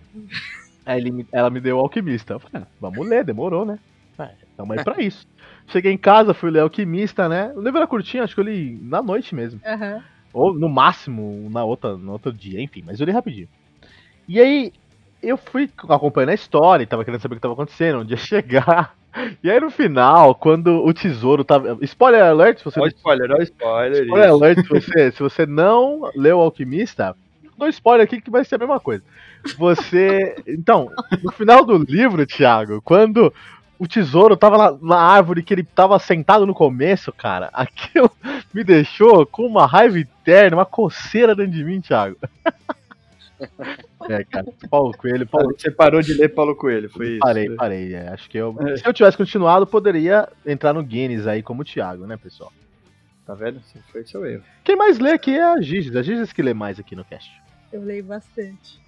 [0.86, 2.34] Aí ele, ela me deu o Alquimista.
[2.34, 3.80] Eu falei, ah, vamos ler, demorou, né?
[4.20, 5.28] Ah, tamo aí pra isso.
[5.68, 7.52] Cheguei em casa, fui ler Alquimista, né?
[7.56, 9.60] O livro era curtinho, acho que eu li na noite mesmo.
[9.66, 10.02] Uhum.
[10.34, 13.50] Ou no máximo na outra, no outro dia, enfim, mas eu li rapidinho.
[14.28, 14.72] E aí,
[15.22, 18.96] eu fui acompanhando a história, tava querendo saber o que tava acontecendo, onde ia chegar.
[19.44, 21.78] E aí no final, quando o tesouro tava.
[21.82, 22.80] Spoiler alert, se você.
[22.80, 24.04] Olha spoiler, olha spoiler.
[24.04, 24.36] Spoiler isso.
[24.36, 27.16] alert, se você, se você não leu o Alquimista,
[27.58, 29.04] dou spoiler aqui que vai ser a mesma coisa.
[29.58, 30.36] Você.
[30.48, 30.92] Então,
[31.24, 33.34] no final do livro, Thiago, quando
[33.80, 38.12] o tesouro tava na, na, árvore que ele tava sentado no começo, cara, aquilo
[38.54, 42.18] me deixou com uma raiva eterna, uma coceira dentro de mim, Thiago.
[44.10, 45.28] É, cara, Paulo Coelho.
[45.28, 45.54] Paulo...
[45.58, 47.20] Você parou de ler Paulo Coelho, foi isso?
[47.20, 47.94] Parei, parei.
[47.94, 48.56] É, acho que eu.
[48.62, 48.78] É.
[48.78, 52.52] Se eu tivesse continuado, poderia entrar no Guinness aí como o Thiago, né, pessoal?
[53.26, 53.62] Tá vendo?
[53.92, 54.44] Foi seu erro.
[54.64, 55.96] Quem mais lê aqui é a Giges.
[55.96, 57.30] A Giges que lê mais aqui no cast.
[57.72, 58.80] Eu leio bastante.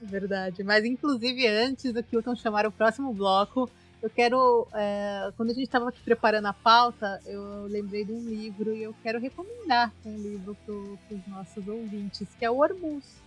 [0.00, 0.62] É verdade.
[0.62, 3.68] Mas, inclusive, antes do Kilton chamar o próximo bloco,
[4.00, 4.68] eu quero.
[4.72, 8.84] É, quando a gente estava aqui preparando a pauta, eu lembrei de um livro e
[8.84, 13.21] eu quero recomendar um livro para os nossos ouvintes, que é o Ormus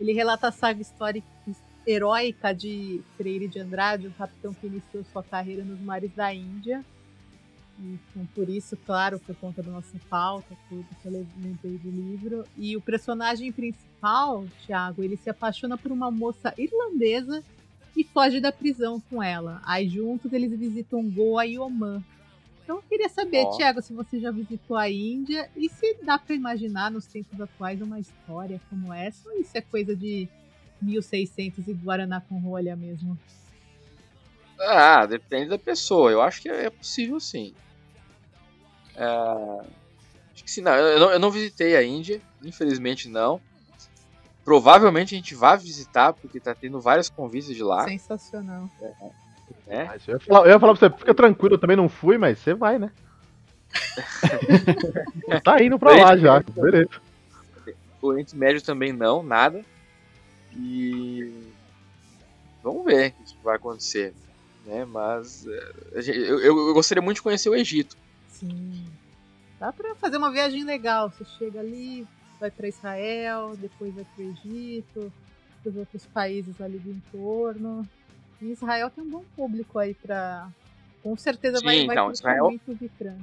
[0.00, 1.26] ele relata a saga histórica
[1.86, 6.84] heróica de Freire de Andrade, um capitão que iniciou sua carreira nos mares da Índia.
[7.78, 12.44] Então, por isso, claro, por conta da nossa pauta, tudo que eu lembrei do livro.
[12.56, 17.42] E o personagem principal, Tiago, ele se apaixona por uma moça irlandesa
[17.96, 19.60] e foge da prisão com ela.
[19.64, 22.02] Aí juntos eles visitam Goa e Oman,
[22.64, 23.56] então eu queria saber, oh.
[23.56, 27.80] Tiago, se você já visitou a Índia e se dá para imaginar nos tempos atuais
[27.82, 30.26] uma história como essa, ou isso é coisa de
[30.80, 33.18] 1600 e Guaraná com rolha mesmo?
[34.58, 36.10] Ah, depende da pessoa.
[36.10, 37.54] Eu acho que é possível sim.
[38.96, 39.04] É...
[40.32, 40.62] Acho que sim.
[40.62, 43.40] Não, eu, não, eu não visitei a Índia, infelizmente não.
[44.42, 47.84] Provavelmente a gente vai visitar, porque tá tendo vários convites de lá.
[47.84, 48.70] Sensacional.
[48.80, 49.23] É.
[49.66, 49.88] é.
[50.06, 52.38] Eu, ia falar, eu ia falar pra você, fica tranquilo, eu também não fui, mas
[52.38, 52.90] você vai, né?
[55.42, 56.90] tá indo pra lá já, beleza.
[58.00, 59.64] O Oriente Médio também não, nada.
[60.56, 61.32] E
[62.62, 64.14] vamos ver o que vai acontecer.
[64.64, 64.84] Né?
[64.84, 65.72] Mas eh,
[66.06, 67.96] eu, eu, gostaria muito de conhecer o Egito.
[68.28, 68.86] Sim.
[69.58, 71.10] Dá pra fazer uma viagem legal.
[71.10, 72.06] Você chega ali,
[72.38, 75.12] vai para Israel, depois vai para o Egito,
[75.64, 77.88] os outros países ali do entorno.
[78.44, 80.48] E Israel tem um bom público aí para.
[81.02, 82.44] Com certeza sim, vai, vai então, Israel...
[82.44, 83.16] muito Vitran.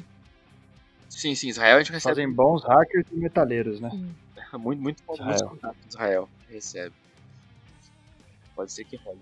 [1.08, 2.16] Sim, sim, Israel a gente recebe.
[2.16, 3.92] Fazem bons hackers e metaleiros, né?
[3.92, 4.16] Sim.
[4.58, 5.60] muito, muito bom Israel.
[5.88, 6.96] Israel recebe.
[8.56, 9.20] Pode ser que role.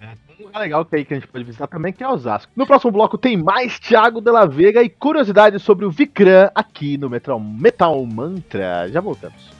[0.00, 2.52] É, um lugar legal que, aí que a gente pode visitar também, que é Osasco.
[2.54, 6.96] No próximo bloco tem mais Thiago de la Vega e curiosidades sobre o Vikram aqui
[6.96, 8.88] no Metal, Metal Mantra.
[8.88, 9.55] Já voltamos.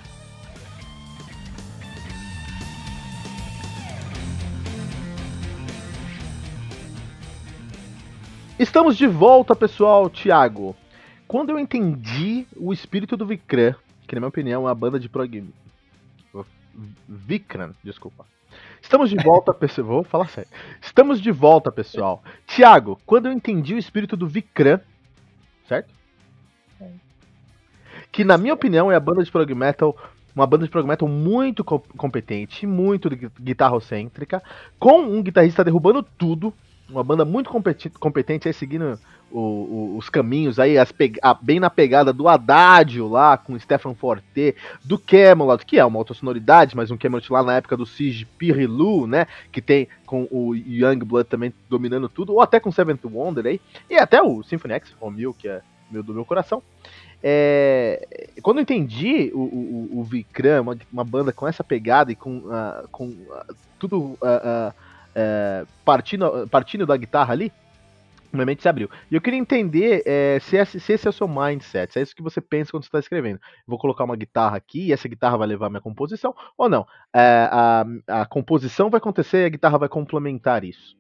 [8.59, 10.09] Estamos de volta, pessoal.
[10.09, 10.75] Thiago,
[11.29, 13.75] quando eu entendi o espírito do Vikram,
[14.09, 15.45] que na minha opinião é uma banda de prog...
[17.07, 18.25] Vikram, desculpa.
[18.81, 19.87] Estamos de volta, pessoal.
[19.87, 20.49] Vou falar sério.
[20.81, 22.23] Estamos de volta, pessoal.
[22.47, 24.81] Tiago, quando eu entendi o espírito do Vikram,
[25.69, 25.93] certo?
[26.81, 26.89] É.
[28.11, 29.95] Que na minha opinião é a banda de prog metal,
[30.35, 34.43] uma banda de prog metal muito competente, muito guitarrocêntrica,
[34.79, 36.55] com um guitarrista derrubando tudo,
[36.89, 37.51] uma banda muito
[37.99, 38.99] competente aí seguindo
[39.31, 43.95] o, o, os caminhos aí, as a, bem na pegada do Adágio lá, com Stefan
[43.95, 48.25] Forte, do Camelot, que é uma autossonoridade, mas um Camelot lá na época do Siege
[48.25, 53.47] Pirilu, né, que tem com o Youngblood também dominando tudo, ou até com Seventh Wonder
[53.47, 53.61] aí,
[53.91, 55.61] e até o Symphony X, Romeo, que é
[55.91, 56.63] meu do meu coração.
[57.23, 62.15] É, quando eu entendi o, o, o Vikram, uma, uma, banda com essa pegada e
[62.15, 64.73] com, uh, com uh, tudo uh,
[65.85, 67.53] partindo, partindo da guitarra ali,
[68.37, 68.89] minha mente se abriu.
[69.11, 72.03] E eu queria entender é, se, esse, se, esse, é o seu mindset, se é
[72.03, 73.41] isso que você pensa quando você está escrevendo.
[73.67, 76.87] Vou colocar uma guitarra aqui e essa guitarra vai levar a minha composição, ou não?
[77.15, 80.97] É, a, a composição vai acontecer e a guitarra vai complementar isso.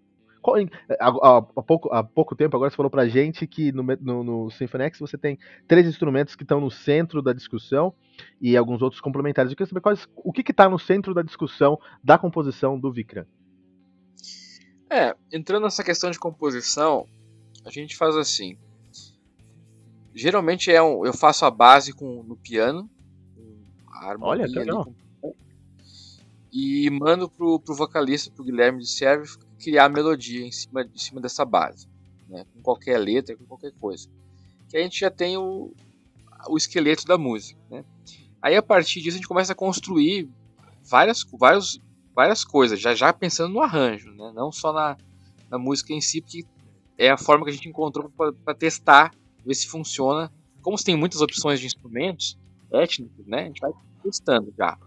[1.00, 4.50] Há, há, pouco, há pouco tempo, agora você falou pra gente que no, no, no
[4.52, 5.36] Symphony X você tem
[5.66, 7.92] três instrumentos que estão no centro da discussão
[8.40, 9.50] e alguns outros complementares.
[9.50, 13.26] Eu queria saber quais, o que está no centro da discussão da composição do Vikram.
[14.91, 17.07] É, entrando nessa questão de composição,
[17.64, 18.57] a gente faz assim.
[20.14, 22.89] Geralmente é um, eu faço a base com no piano,
[23.89, 24.95] a harmonia Olha, legal.
[26.53, 29.28] e mando pro, pro vocalista, pro Guilherme de Serve,
[29.59, 31.89] criar a melodia em cima, em cima dessa base,
[32.28, 32.47] né?
[32.55, 34.09] com qualquer letra, com qualquer coisa.
[34.68, 35.74] Que a gente já tem o,
[36.49, 37.61] o esqueleto da música.
[37.70, 37.84] Né?
[38.41, 40.28] Aí a partir disso a gente começa a construir
[40.82, 41.80] várias, vários,
[42.16, 44.32] várias coisas, já, já pensando no arranjo, né?
[44.34, 44.96] não só na,
[45.50, 46.46] na música em si, porque
[46.96, 49.12] é a forma que a gente encontrou para testar,
[49.44, 50.32] ver se funciona.
[50.62, 52.38] Como tem muitas opções de instrumentos
[52.72, 53.42] étnicos, né?
[53.42, 53.70] A gente vai
[54.02, 54.78] testando já.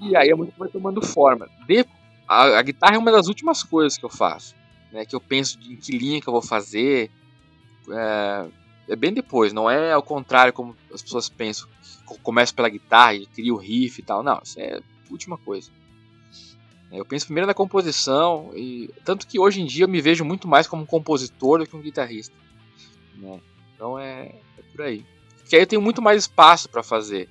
[0.00, 1.46] E aí a música vai tomando forma.
[1.66, 1.84] De,
[2.26, 4.56] a, a, guitarra é uma das últimas coisas que eu faço,
[4.90, 5.04] né?
[5.04, 7.10] Que eu penso em que linha que eu vou fazer.
[7.90, 8.48] É,
[8.88, 11.68] é bem depois, não é ao contrário como as pessoas pensam.
[12.22, 14.22] Começa pela guitarra e cria o riff e tal.
[14.22, 15.70] Não, isso é a última coisa.
[16.90, 20.48] Eu penso primeiro na composição, e tanto que hoje em dia eu me vejo muito
[20.48, 22.34] mais como um compositor do que um guitarrista.
[23.16, 23.40] Né?
[23.74, 25.04] Então é, é, por aí.
[25.38, 27.28] Porque aí eu tenho muito mais espaço para fazer.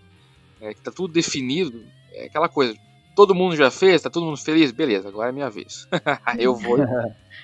[0.62, 1.84] É, tá tudo definido.
[2.14, 2.76] É aquela coisa.
[3.16, 4.72] Todo mundo já fez, tá todo mundo feliz?
[4.72, 5.88] Beleza, agora é minha vez.
[6.38, 6.78] eu vou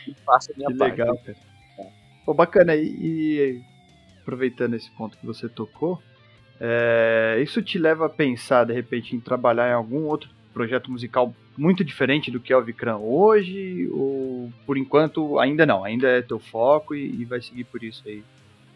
[0.07, 0.91] e faço a minha que parte.
[0.91, 1.37] legal, cara.
[2.25, 2.75] Pô, bacana.
[2.75, 3.61] E, e,
[4.21, 6.01] aproveitando esse ponto que você tocou,
[6.59, 11.33] é, isso te leva a pensar, de repente, em trabalhar em algum outro projeto musical
[11.57, 13.87] muito diferente do que é o Vikram hoje?
[13.91, 15.83] Ou por enquanto ainda não?
[15.83, 18.23] Ainda é teu foco e, e vai seguir por isso aí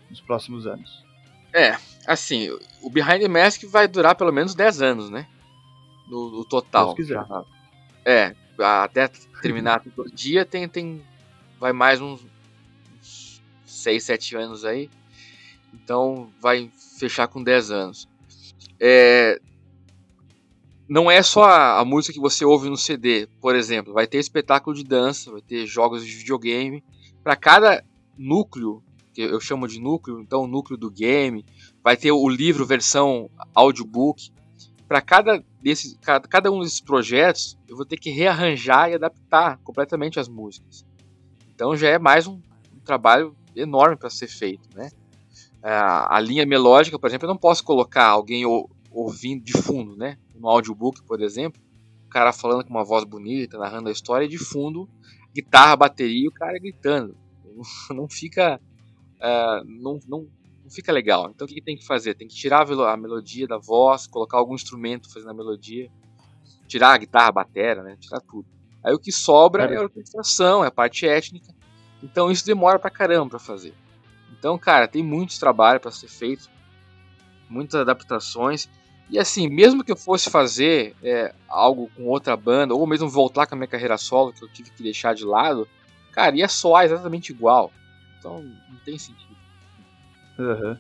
[0.10, 1.06] nos próximos anos?
[1.54, 2.50] É, assim,
[2.82, 5.28] o Behind the Mask vai durar pelo menos 10 anos, né?
[6.08, 6.92] No, no total.
[6.92, 7.26] Se quiser.
[8.06, 9.08] É, até
[9.42, 11.04] terminar o dia tem, tem.
[11.60, 12.26] Vai mais uns,
[12.96, 14.90] uns 6, 7 anos aí.
[15.74, 18.08] Então vai fechar com 10 anos.
[18.80, 19.42] É,
[20.88, 24.20] não é só a, a, música que você ouve no CD, por exemplo, vai ter
[24.20, 26.84] espetáculo de dança, vai ter jogos de videogame.
[27.24, 27.84] Para cada
[28.18, 28.82] núcleo,
[29.14, 31.46] que eu chamo de núcleo, então o núcleo do game,
[31.84, 34.32] vai ter o livro versão audiobook.
[34.88, 39.58] para cada desses, cada, cada um desses projetos, eu vou ter que rearranjar e adaptar
[39.58, 40.86] completamente as músicas.
[41.54, 42.36] Então já é mais um,
[42.74, 44.90] um trabalho enorme para ser feito, né?
[45.62, 50.18] A, linha melódica, por exemplo, eu não posso colocar alguém ou, ouvindo de fundo, né?
[50.40, 51.62] No audiobook, por exemplo,
[52.06, 54.90] o cara falando com uma voz bonita, narrando a história, e de fundo,
[55.34, 57.16] guitarra, bateria e o cara gritando.
[57.94, 58.60] Não fica.
[59.18, 60.28] Uh, não, não,
[60.64, 61.32] não fica legal.
[61.34, 62.14] Então o que, tem que fazer?
[62.14, 65.90] Tem que tirar a melodia da voz, colocar algum instrumento fazendo a melodia,
[66.68, 67.98] tirar a guitarra, a batera, né?
[68.00, 68.46] Tirar tudo.
[68.84, 71.52] Aí o que sobra é a orquestração, é a parte étnica.
[72.04, 73.74] Então isso demora pra caramba pra fazer.
[74.38, 76.48] Então, cara, tem muitos trabalhos para ser feito,
[77.50, 78.70] muitas adaptações.
[79.10, 83.48] E assim, mesmo que eu fosse fazer é, algo com outra banda, ou mesmo voltar
[83.48, 85.68] com a minha carreira solo, que eu tive que deixar de lado,
[86.12, 87.72] cara, ia soar exatamente igual.
[88.20, 89.38] Então, não tem sentido.
[90.38, 90.78] Uhum.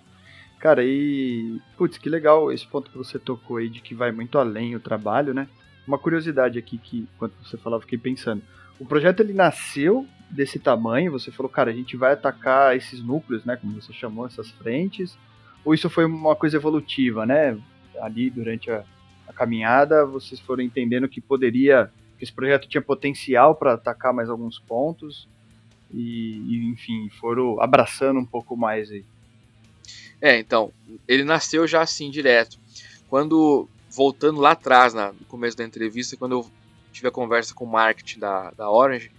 [0.60, 1.60] Cara, e.
[1.78, 4.80] Putz, que legal esse ponto que você tocou aí de que vai muito além o
[4.80, 5.48] trabalho, né?
[5.88, 8.42] Uma curiosidade aqui que, quando você falava, fiquei pensando.
[8.80, 13.46] O projeto ele nasceu desse tamanho, você falou, cara, a gente vai atacar esses núcleos,
[13.46, 13.56] né?
[13.56, 15.18] Como você chamou, essas frentes.
[15.64, 17.58] Ou isso foi uma coisa evolutiva, né?
[18.02, 18.84] Ali durante a,
[19.28, 24.30] a caminhada, vocês foram entendendo que poderia, que esse projeto tinha potencial para atacar mais
[24.30, 25.28] alguns pontos
[25.94, 29.06] e, e, enfim, foram abraçando um pouco mais aí.
[30.22, 30.72] É, então,
[31.08, 32.58] ele nasceu já assim, direto.
[33.10, 36.52] Quando, voltando lá atrás, na, no começo da entrevista, quando eu
[36.92, 39.12] tive a conversa com o marketing da, da Orange,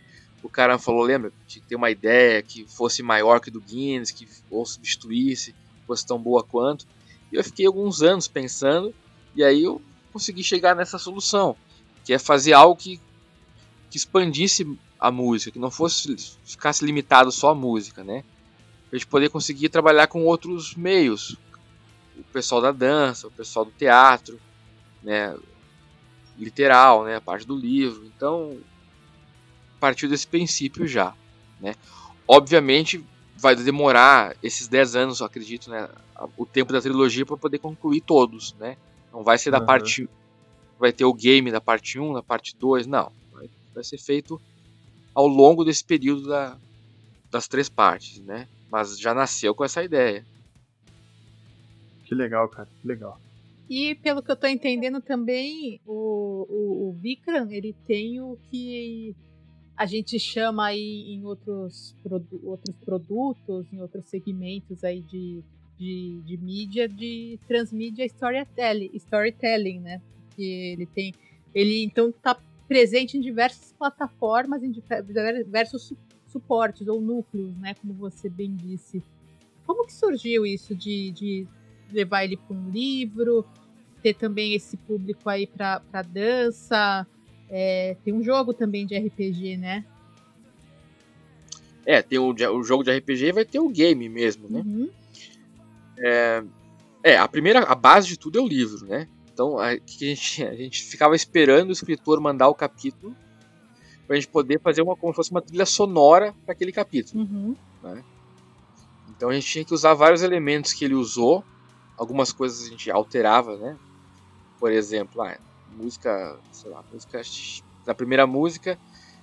[0.42, 4.26] o cara falou, lembra, de ter uma ideia que fosse maior que do Guinness, que
[4.50, 5.54] ou substituísse,
[5.86, 6.86] fosse tão boa quanto.
[7.32, 8.94] E eu fiquei alguns anos pensando,
[9.34, 9.80] e aí eu
[10.12, 11.56] consegui chegar nessa solução,
[12.04, 13.00] que é fazer algo que,
[13.90, 18.24] que expandisse a música, que não fosse ficasse limitado só à música, né?
[18.90, 21.36] A gente poder conseguir trabalhar com outros meios,
[22.16, 24.40] o pessoal da dança, o pessoal do teatro,
[25.02, 25.36] né?
[26.38, 27.16] Literal, né?
[27.16, 28.04] A parte do livro.
[28.06, 28.58] Então,
[29.78, 31.14] partiu desse princípio já,
[31.60, 31.74] né?
[32.26, 33.04] Obviamente,
[33.38, 35.88] vai demorar esses 10 anos, acredito, né?
[36.36, 38.76] O tempo da trilogia para poder concluir todos, né?
[39.12, 39.66] Não vai ser da uhum.
[39.66, 40.08] parte.
[40.78, 43.10] Vai ter o game da parte 1, da parte 2, não.
[43.32, 44.40] Vai, vai ser feito
[45.14, 46.56] ao longo desse período da,
[47.30, 48.48] das três partes, né?
[48.70, 50.24] Mas já nasceu com essa ideia.
[52.04, 53.20] Que legal, cara, que legal.
[53.68, 59.14] E pelo que eu tô entendendo também, o, o, o Vikram, ele tem o que
[59.78, 61.94] a gente chama aí em outros,
[62.42, 65.40] outros produtos, em outros segmentos aí de,
[65.78, 70.02] de, de mídia, de transmídia storytelling, storytelling, né?
[70.26, 71.14] Porque ele tem.
[71.54, 77.74] Ele então está presente em diversas plataformas, em diversos su suportes ou núcleos, né?
[77.74, 79.00] Como você bem disse.
[79.64, 81.46] Como que surgiu isso de, de
[81.92, 83.46] levar ele para um livro,
[84.02, 87.06] ter também esse público aí para dança?
[87.50, 89.84] É, tem um jogo também de RPG, né?
[91.86, 94.60] É, tem o, o jogo de RPG e vai ter o game mesmo, né?
[94.60, 94.90] Uhum.
[95.98, 96.44] É,
[97.02, 99.08] é, a primeira, a base de tudo é o livro, né?
[99.32, 103.16] Então a, a, gente, a gente ficava esperando o escritor mandar o capítulo
[104.06, 107.22] pra gente poder fazer uma como se fosse uma trilha sonora para aquele capítulo.
[107.22, 107.56] Uhum.
[107.82, 108.04] Né?
[109.16, 111.44] Então a gente tinha que usar vários elementos que ele usou,
[111.96, 113.76] algumas coisas a gente alterava, né?
[114.58, 115.38] Por exemplo, ah,
[115.76, 117.20] música, sei lá, música
[117.86, 118.78] na primeira música,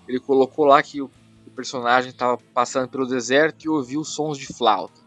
[0.07, 1.09] ele colocou lá que o,
[1.45, 5.01] o personagem estava passando pelo deserto e ouviu sons de flauta.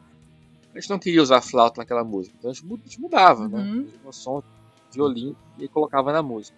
[0.74, 3.59] A gente não queria usar flauta naquela música, então a gente mudava, né?
[3.59, 3.82] uhum.
[3.82, 3.93] né?
[4.05, 4.41] O som
[4.91, 6.57] de violino e colocava na música.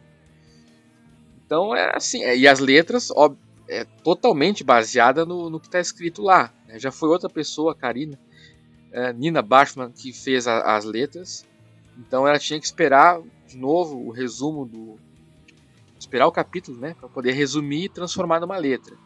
[1.44, 3.34] Então é assim, é, e as letras, ó,
[3.68, 6.52] é totalmente baseada no, no que está escrito lá.
[6.66, 6.78] Né?
[6.78, 8.18] Já foi outra pessoa, a Karina,
[8.92, 11.46] é, Nina Bachmann, que fez a, as letras.
[11.96, 13.20] Então ela tinha que esperar
[13.50, 14.96] de novo o resumo do.
[15.98, 16.94] Esperar o capítulo, né?
[16.98, 18.96] Para poder resumir e transformar numa letra.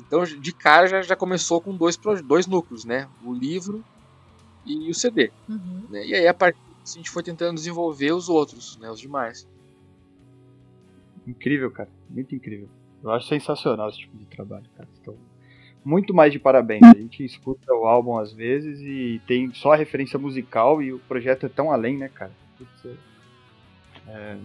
[0.00, 3.08] Então, de cara, já, já começou com dois, dois núcleos, né?
[3.24, 3.82] O livro
[4.66, 5.30] e o CD.
[5.48, 5.86] Uhum.
[5.88, 6.06] Né?
[6.06, 8.90] E aí, a partir disso, a gente foi tentando desenvolver os outros, né?
[8.90, 9.48] Os demais.
[11.26, 11.88] Incrível, cara.
[12.10, 12.68] Muito incrível.
[13.02, 14.88] Eu acho sensacional esse tipo de trabalho, cara.
[15.00, 15.16] Então,
[15.84, 16.82] muito mais de parabéns.
[16.82, 20.98] A gente escuta o álbum às vezes e tem só a referência musical e o
[21.00, 22.32] projeto é tão além, né, cara?
[22.56, 22.98] Putz,
[24.08, 24.36] é,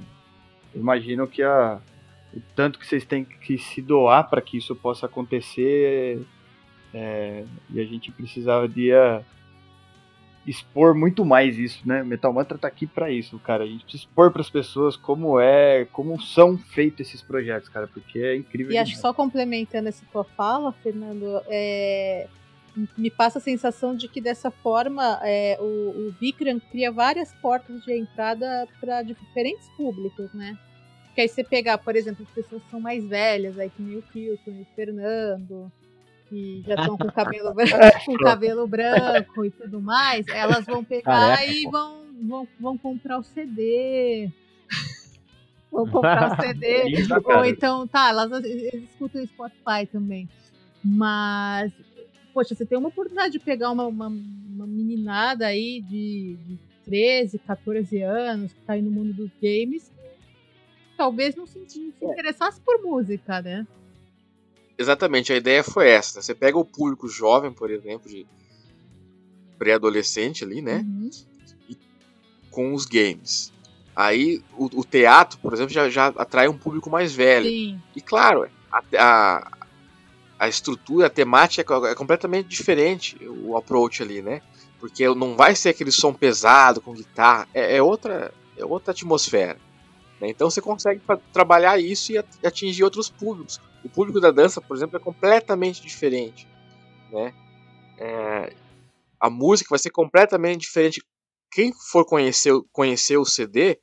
[0.75, 1.79] imagino que a,
[2.33, 6.25] o tanto que vocês têm que se doar para que isso possa acontecer
[6.93, 9.23] é, e a gente precisava de uh,
[10.45, 12.03] expor muito mais isso, né?
[12.03, 13.65] Metal Mantra tá aqui para isso, cara.
[13.65, 17.87] A gente precisa expor para as pessoas como é, como são feitos esses projetos, cara,
[17.87, 18.67] porque é incrível.
[18.67, 18.87] E demais.
[18.87, 22.27] acho que só complementando essa tua fala, Fernando, é,
[22.97, 27.83] me passa a sensação de que dessa forma é, o, o Vikram cria várias portas
[27.83, 30.57] de entrada para diferentes públicos, né?
[31.15, 33.97] Que aí você pegar, por exemplo, as pessoas que são mais velhas, aí que nem
[33.97, 35.71] o Kilton e o Fernando,
[36.29, 41.35] que já estão com cabelo branco, com cabelo branco e tudo mais, elas vão pegar
[41.35, 44.29] Careca, e vão, vão, vão comprar o CD.
[45.71, 47.07] vão comprar o CD.
[47.25, 50.29] ou então, tá, elas, elas escutam o Spotify também.
[50.83, 51.73] Mas,
[52.37, 57.39] poxa, você tem uma oportunidade de pegar uma, uma, uma meninada aí de, de 13,
[57.39, 59.91] 14 anos, que tá aí no mundo dos games,
[60.95, 62.05] talvez não se, não se é.
[62.05, 63.65] interessasse por música, né?
[64.77, 66.19] Exatamente, a ideia foi essa.
[66.19, 66.21] Né?
[66.21, 68.27] Você pega o público jovem, por exemplo, de
[69.57, 70.85] pré-adolescente ali, né?
[70.87, 71.09] Uhum.
[71.67, 71.75] E,
[72.51, 73.51] com os games.
[73.95, 77.49] Aí o, o, teatro, por exemplo, já, já atrai um público mais velho.
[77.49, 77.81] Sim.
[77.95, 79.56] E claro, a, a,
[80.39, 84.41] a estrutura, a temática é, é completamente diferente, o approach ali, né?
[84.79, 89.59] Porque não vai ser aquele som pesado com guitarra, é, é outra, é outra atmosfera.
[90.21, 90.29] Né?
[90.29, 91.01] Então você consegue
[91.33, 93.59] trabalhar isso e atingir outros públicos.
[93.83, 96.47] O público da dança, por exemplo, é completamente diferente.
[97.11, 97.33] Né?
[97.97, 98.53] É,
[99.19, 101.01] a música vai ser completamente diferente.
[101.51, 103.79] Quem for conhecer, conhecer o CD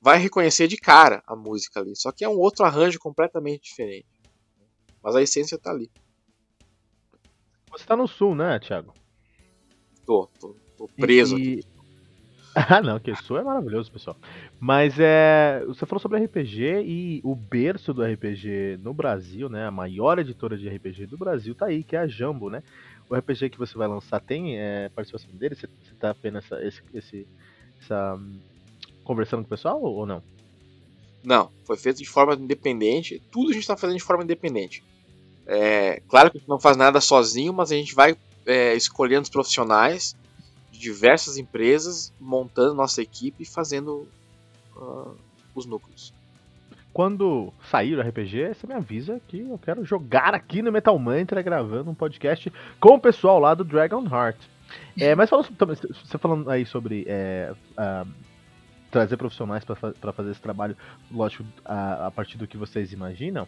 [0.00, 1.94] vai reconhecer de cara a música ali.
[1.96, 4.06] Só que é um outro arranjo completamente diferente.
[5.02, 5.90] Mas a essência está ali.
[7.70, 8.92] Você está no sul, né, Thiago?
[10.04, 11.60] Tô, tô, tô preso e...
[11.60, 11.68] aqui.
[12.54, 14.16] Ah, não, que isso é maravilhoso, pessoal.
[14.58, 15.62] Mas é.
[15.66, 19.66] Você falou sobre RPG e o berço do RPG no Brasil, né?
[19.66, 22.62] A maior editora de RPG do Brasil tá aí, que é a Jambo, né?
[23.08, 25.54] O RPG que você vai lançar tem é, participação dele?
[25.54, 27.26] Você, você tá apenas essa, esse, esse,
[27.80, 28.18] essa,
[29.04, 30.22] conversando com o pessoal ou não?
[31.22, 33.22] Não, foi feito de forma independente.
[33.30, 34.82] Tudo a gente está fazendo de forma independente.
[35.48, 38.14] É, claro que a gente não faz nada sozinho, mas a gente vai
[38.46, 40.14] é, escolhendo os profissionais
[40.70, 44.06] de diversas empresas, montando nossa equipe e fazendo
[44.76, 45.16] uh,
[45.54, 46.12] os núcleos.
[46.92, 51.40] Quando sair o RPG, você me avisa que eu quero jogar aqui no Metal Mantra
[51.40, 54.38] gravando um podcast com o pessoal lá do Dragon Heart.
[55.00, 58.08] É, mas falando, você falando aí sobre é, uh,
[58.90, 60.76] trazer profissionais para fazer esse trabalho,
[61.10, 63.46] lógico, a, a, partir do que vocês imaginam.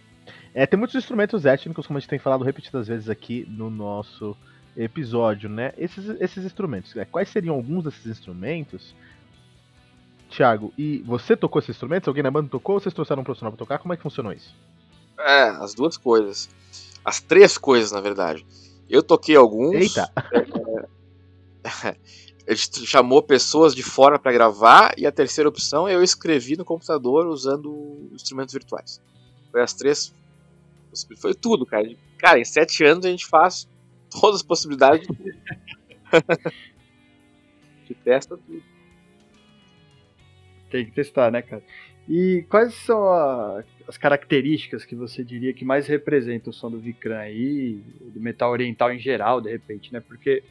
[0.54, 4.36] É, tem muitos instrumentos étnicos, como a gente tem falado repetidas vezes aqui no nosso
[4.76, 5.72] episódio, né?
[5.76, 7.04] Esses, esses instrumentos, né?
[7.04, 8.94] quais seriam alguns desses instrumentos?
[10.30, 12.06] Thiago, e você tocou esses instrumentos?
[12.06, 13.78] Alguém na banda tocou ou vocês trouxeram um profissional para tocar?
[13.78, 14.54] Como é que funcionou isso?
[15.18, 16.48] É, as duas coisas.
[17.04, 18.46] As três coisas, na verdade.
[18.88, 19.74] Eu toquei alguns.
[19.74, 20.10] Eita!
[21.84, 21.96] É,
[22.48, 26.64] a gente chamou pessoas de fora para gravar e a terceira opção eu escrevi no
[26.64, 29.00] computador usando instrumentos virtuais.
[29.52, 30.12] Foi as três.
[31.18, 31.88] Foi tudo, cara.
[32.18, 33.68] Cara, em sete anos a gente faz
[34.10, 35.06] todas as possibilidades.
[37.86, 38.62] de testa tudo.
[40.70, 41.62] Tem que testar, né, cara?
[42.08, 46.78] E quais são a, as características que você diria que mais representam o som do
[46.78, 50.00] Vikram aí, do metal oriental em geral, de repente, né?
[50.00, 50.42] Porque,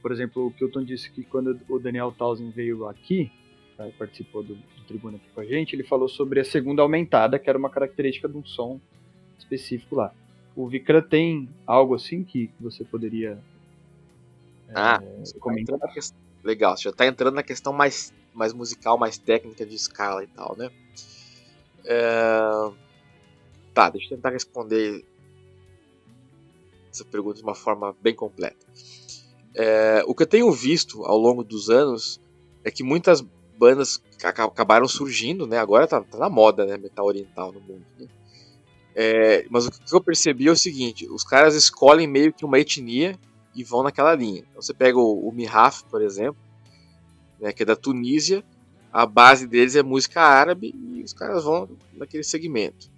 [0.00, 3.30] por exemplo, o Kilton disse que quando o Daniel Townsend veio aqui,
[3.76, 7.38] tá, participou do, do Tribuna aqui com a gente, ele falou sobre a segunda aumentada,
[7.38, 8.80] que era uma característica de um som
[9.38, 10.12] específico lá.
[10.56, 13.38] O Vikram tem algo assim que você poderia
[14.74, 15.78] ah, é, comentar?
[15.78, 16.18] Tá questão...
[16.42, 20.26] Legal, você já está entrando na questão mais, mais musical, mais técnica de escala e
[20.26, 20.70] tal, né?
[21.84, 22.70] É...
[23.72, 25.04] Tá, deixa eu tentar responder
[26.92, 28.64] essa pergunta de uma forma bem completa.
[29.54, 32.20] É, o que eu tenho visto ao longo dos anos
[32.62, 33.20] é que muitas
[33.56, 35.58] bandas acabaram surgindo, né?
[35.58, 36.76] Agora tá, tá na moda, né?
[36.76, 37.84] Metal oriental no mundo.
[37.98, 38.06] Né?
[38.94, 42.58] É, mas o que eu percebi é o seguinte: os caras escolhem meio que uma
[42.58, 43.18] etnia
[43.54, 44.44] e vão naquela linha.
[44.50, 46.40] Então, você pega o, o Mihaf, por exemplo,
[47.40, 48.44] né, que é da Tunísia,
[48.92, 52.88] a base deles é música árabe e os caras vão naquele segmento.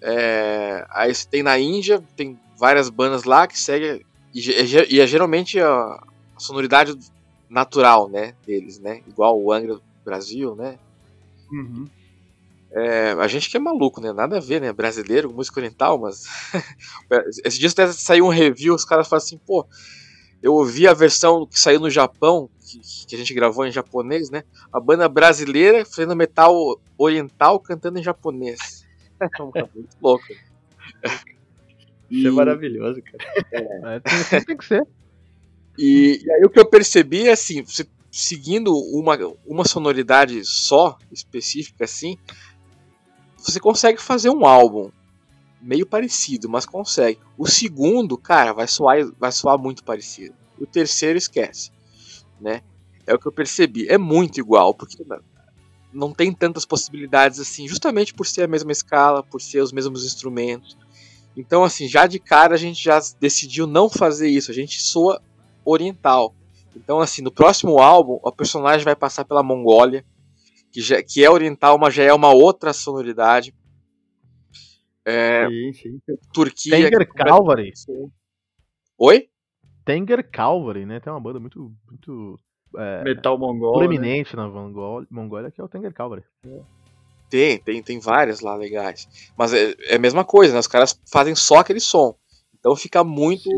[0.00, 4.04] É, aí você tem na Índia, tem várias bandas lá que seguem.
[4.34, 4.40] E,
[4.90, 6.96] e é geralmente a, a, sonoridade
[7.48, 9.02] natural né, deles, né?
[9.06, 10.78] Igual o Angra do Brasil, né?
[11.50, 11.88] Uhum.
[12.70, 14.12] É, a gente que é maluco, né?
[14.12, 14.72] Nada a ver, né?
[14.72, 16.24] Brasileiro, música oriental, mas.
[17.44, 19.66] Esse dia até saiu um review, os caras falam assim, pô,
[20.42, 24.30] eu ouvi a versão que saiu no Japão, que, que, a gente gravou em japonês,
[24.30, 24.44] né?
[24.72, 28.86] A banda brasileira fazendo metal oriental cantando em japonês.
[29.20, 30.24] É muito louco.
[32.08, 34.00] Isso é maravilhoso, cara.
[34.30, 34.36] É.
[34.36, 34.86] É, tem que ser.
[35.76, 40.96] E, e, aí o que eu percebi é assim, você, seguindo uma, uma sonoridade só,
[41.10, 42.16] específica assim,
[43.38, 44.90] você consegue fazer um álbum.
[45.60, 47.18] meio parecido, mas consegue.
[47.36, 50.34] O segundo, cara, vai soar, vai soar muito parecido.
[50.58, 51.70] O terceiro esquece,
[52.40, 52.62] né?
[53.06, 53.88] É o que eu percebi.
[53.88, 55.04] É muito igual, porque
[55.92, 60.04] não tem tantas possibilidades assim, justamente por ser a mesma escala, por ser os mesmos
[60.04, 60.76] instrumentos.
[61.36, 64.50] Então, assim, já de cara a gente já decidiu não fazer isso.
[64.50, 65.22] A gente soa
[65.64, 66.34] oriental.
[66.76, 70.04] Então, assim, no próximo álbum, o personagem vai passar pela Mongólia,
[70.78, 73.52] que, já, que é oriental, mas já é uma outra sonoridade.
[75.04, 76.00] É, sim, sim.
[76.32, 76.76] Turquia.
[76.76, 77.72] Tenger Calvary.
[78.96, 79.28] Oi?
[79.84, 81.00] Tenger Calvary, né?
[81.00, 82.38] Tem uma banda muito, muito
[82.76, 83.72] é, Metal Mongol.
[83.72, 84.42] Proeminente né?
[84.42, 86.22] na Mongólia, Mongólia, que é o Tenger Calvary.
[87.28, 89.32] Tem, tem, tem várias lá legais.
[89.36, 90.60] Mas é, é, a mesma coisa, né?
[90.60, 92.14] Os caras fazem só aquele som.
[92.56, 93.50] Então fica muito.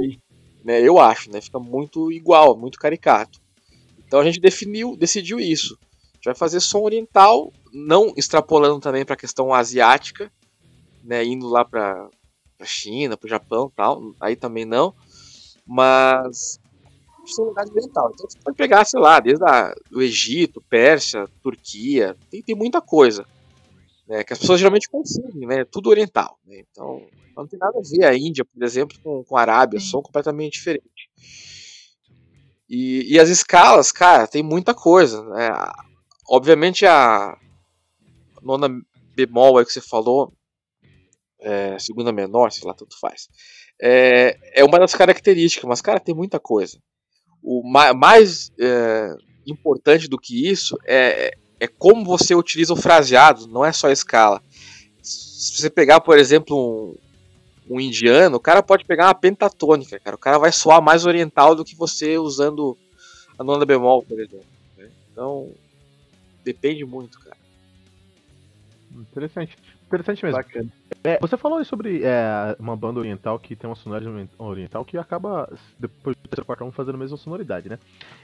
[0.65, 1.43] Né, eu acho, né?
[1.43, 3.39] Fica muito igual, muito caricato.
[4.07, 5.79] Então a gente definiu, decidiu isso.
[6.21, 10.31] Gente vai fazer som oriental, não extrapolando também para a questão asiática,
[11.03, 11.25] né?
[11.25, 12.11] Indo lá para
[12.61, 14.15] a China, para o Japão tal.
[14.21, 14.95] Aí também não.
[15.67, 16.61] Mas
[17.25, 18.11] sonoridade oriental.
[18.13, 22.83] Então você pode pegar, sei lá, desde a, o Egito, Pérsia, Turquia, tem, tem muita
[22.83, 23.25] coisa.
[24.07, 25.65] Né, que as pessoas geralmente confundem, né?
[25.65, 26.39] Tudo oriental.
[26.45, 29.81] Né, então, não tem nada a ver a Índia, por exemplo, com, com a Arábia,
[29.81, 31.09] são completamente diferentes.
[32.69, 35.25] E, e as escalas, cara, tem muita coisa.
[35.25, 35.51] Né?
[36.31, 37.37] Obviamente a
[38.43, 38.69] nona
[39.17, 40.33] bemol aí que você falou,
[41.41, 43.29] é, segunda menor, sei lá, tanto faz.
[43.83, 46.79] É, é uma das características, mas, cara, tem muita coisa
[47.43, 49.15] o mais é,
[49.47, 53.93] importante do que isso é, é como você utiliza o fraseado, não é só a
[53.93, 54.43] escala.
[55.03, 56.95] Se você pegar, por exemplo,
[57.69, 60.17] um, um indiano, o cara pode pegar uma pentatônica, cara.
[60.17, 62.77] O cara vai soar mais oriental do que você usando
[63.39, 64.47] a nona bemol, por exemplo.
[64.77, 64.91] Né?
[65.11, 65.51] Então,
[66.45, 67.37] depende muito, cara.
[68.93, 69.57] Interessante.
[69.87, 70.41] Interessante mesmo.
[71.03, 75.49] É, você falou sobre é, uma banda oriental que tem uma sonoridade oriental que acaba,
[75.79, 77.79] depois do terceiro quarto fazendo a mesma sonoridade, né?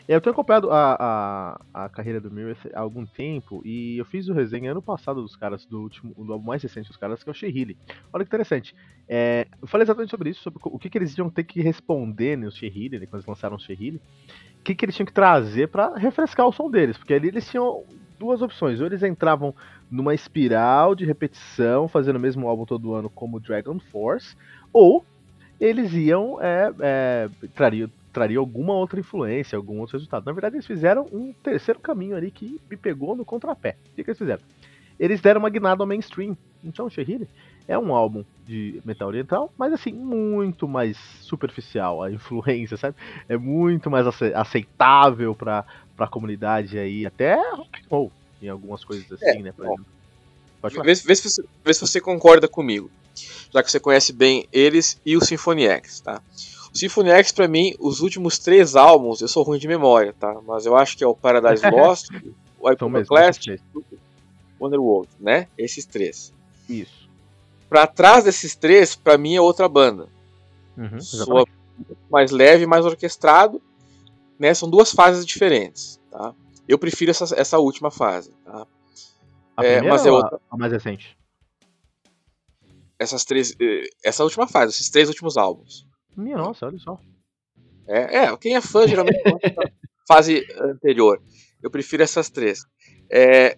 [0.07, 4.29] Eu tenho acompanhado a, a, a carreira do Mirror há algum tempo e eu fiz
[4.29, 7.31] o resenha ano passado dos caras, do último, do álbum mais recente dos caras, que
[7.31, 7.79] é o Shehili.
[8.13, 8.75] Olha que interessante.
[9.09, 12.37] É, eu falei exatamente sobre isso, sobre o que, que eles iam ter que responder
[12.37, 14.01] no Shehili, né, quando eles lançaram o Shehili.
[14.61, 17.49] O que, que eles tinham que trazer para refrescar o som deles, porque ali eles
[17.49, 17.85] tinham
[18.19, 18.81] duas opções.
[18.81, 19.55] Ou eles entravam
[19.91, 24.37] numa espiral de repetição, fazendo o mesmo álbum todo ano como Dragon Force,
[24.73, 25.05] ou
[25.61, 30.25] eles iam é, é, trariam, traria alguma outra influência, algum outro resultado.
[30.25, 33.77] Na verdade, eles fizeram um terceiro caminho ali que me pegou no contrapé.
[33.93, 34.43] O que, que eles fizeram?
[34.99, 36.37] Eles deram uma guinada ao mainstream.
[36.65, 37.29] Então, Shehiri
[37.69, 42.97] é um álbum de metal oriental, mas assim, muito mais superficial a influência, sabe?
[43.29, 45.65] É muito mais aceitável para
[46.05, 49.53] a comunidade aí, até rock and roll, em algumas coisas assim, é, né?
[49.53, 49.77] Por
[50.63, 52.91] Vê, vê, se você, vê se você concorda comigo,
[53.53, 56.21] já que você conhece bem eles e o Symphony X, tá?
[56.75, 60.41] O Symphony X, pra mim, os últimos três álbuns, eu sou ruim de memória, tá?
[60.47, 62.09] Mas eu acho que é o Paradise Lost,
[62.59, 63.47] o Iconoclast
[64.61, 65.47] Wonderworld, né?
[65.57, 66.33] Esses três.
[66.69, 67.09] Isso.
[67.69, 70.09] Pra trás desses três, pra mim é outra banda.
[70.77, 71.45] Uhum,
[72.11, 73.61] mais leve, mais orquestrado.
[74.39, 74.53] Né?
[74.55, 76.01] São duas fases diferentes.
[76.11, 76.35] Tá?
[76.69, 78.33] Eu prefiro essa, essa última fase.
[78.45, 78.67] Tá?
[79.57, 80.41] A é, mas é outra...
[80.51, 81.17] a mais recente?
[82.99, 83.55] Essas três.
[83.61, 85.87] Eh, essa última fase, esses três últimos álbuns.
[86.17, 86.99] Minha nossa, olha só.
[87.87, 89.23] É, é quem é fã geralmente
[90.07, 91.23] fase anterior.
[91.63, 92.65] Eu prefiro essas três.
[93.11, 93.57] É,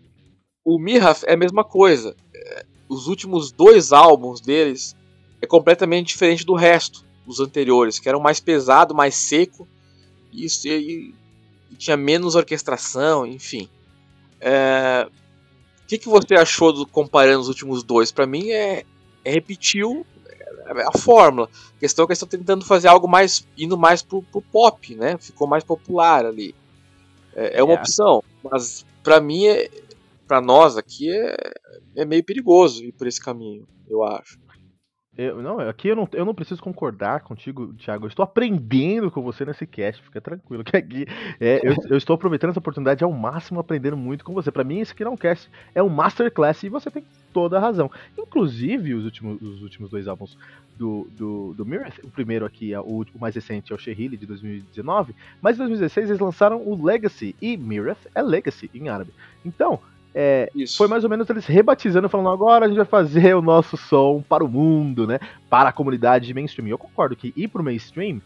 [0.65, 2.17] o Miraf é a mesma coisa.
[2.35, 4.97] É, os últimos dois álbuns deles
[5.41, 9.69] é completamente diferente do resto, dos anteriores, que eram mais pesado, mais seco
[10.33, 11.15] e, e,
[11.71, 13.69] e tinha menos orquestração, enfim.
[14.41, 15.09] É,
[15.83, 18.13] o que, que você achou do, comparando os últimos dois?
[18.13, 18.85] Para mim é,
[19.25, 21.49] é repetir é, a fórmula.
[21.77, 24.95] A questão é que eles estão tentando fazer algo mais indo mais pro, pro pop,
[24.95, 25.17] né?
[25.19, 26.55] Ficou mais popular ali.
[27.35, 27.77] É, é uma é.
[27.79, 29.71] opção, mas para mim é,
[30.27, 31.37] para nós aqui é,
[31.97, 34.39] é meio perigoso ir por esse caminho, eu acho.
[35.19, 38.05] Eu, não, aqui eu não, eu não preciso concordar contigo, Thiago.
[38.05, 40.63] Eu estou aprendendo com você nesse cast, fica tranquilo.
[40.63, 41.07] Que aqui
[41.41, 44.53] é, eu, eu, estou aproveitando essa oportunidade ao máximo, aprendendo muito com você.
[44.53, 47.57] Para mim, esse aqui não é um cast, é um masterclass e você tem toda
[47.57, 47.91] a razão.
[48.17, 50.39] Inclusive, os últimos, os últimos dois álbuns
[50.79, 54.17] do, do, do Mirror, o primeiro aqui, é o último mais recente, é o Shehili
[54.17, 59.11] de 2019, mas em 2016 eles lançaram o Legacy e Mirror é Legacy em árabe.
[59.45, 59.81] Então,
[60.15, 63.77] é, foi mais ou menos eles rebatizando, falando agora a gente vai fazer o nosso
[63.77, 65.19] som para o mundo, né?
[65.49, 66.69] Para a comunidade mainstream.
[66.69, 68.21] Eu concordo que ir para o mainstream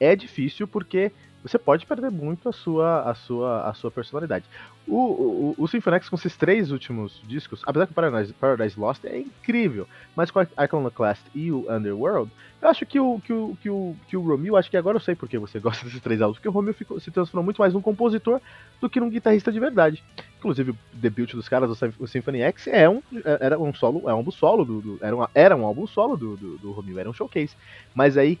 [0.00, 1.12] é difícil porque
[1.48, 4.44] você pode perder muito a sua, a sua, a sua personalidade.
[4.86, 8.78] O, o, o Symphony X com esses três últimos discos, apesar que o Paradise, Paradise
[8.78, 12.30] Lost é incrível, mas com a Iconoclast e o Underworld,
[12.60, 15.00] eu acho que o, que o, que o, que o Romeo, acho que agora eu
[15.00, 17.72] sei porque você gosta desses três álbuns, porque o Romeo ficou, se transformou muito mais
[17.72, 18.40] num compositor
[18.80, 20.02] do que num guitarrista de verdade.
[20.38, 24.12] Inclusive, o debut dos caras, o Symphony X, é um, é, era um solo, é
[24.12, 26.98] um álbum solo do, do era, uma, era um álbum solo do, do, do Romeo,
[26.98, 27.54] era um showcase.
[27.94, 28.38] Mas aí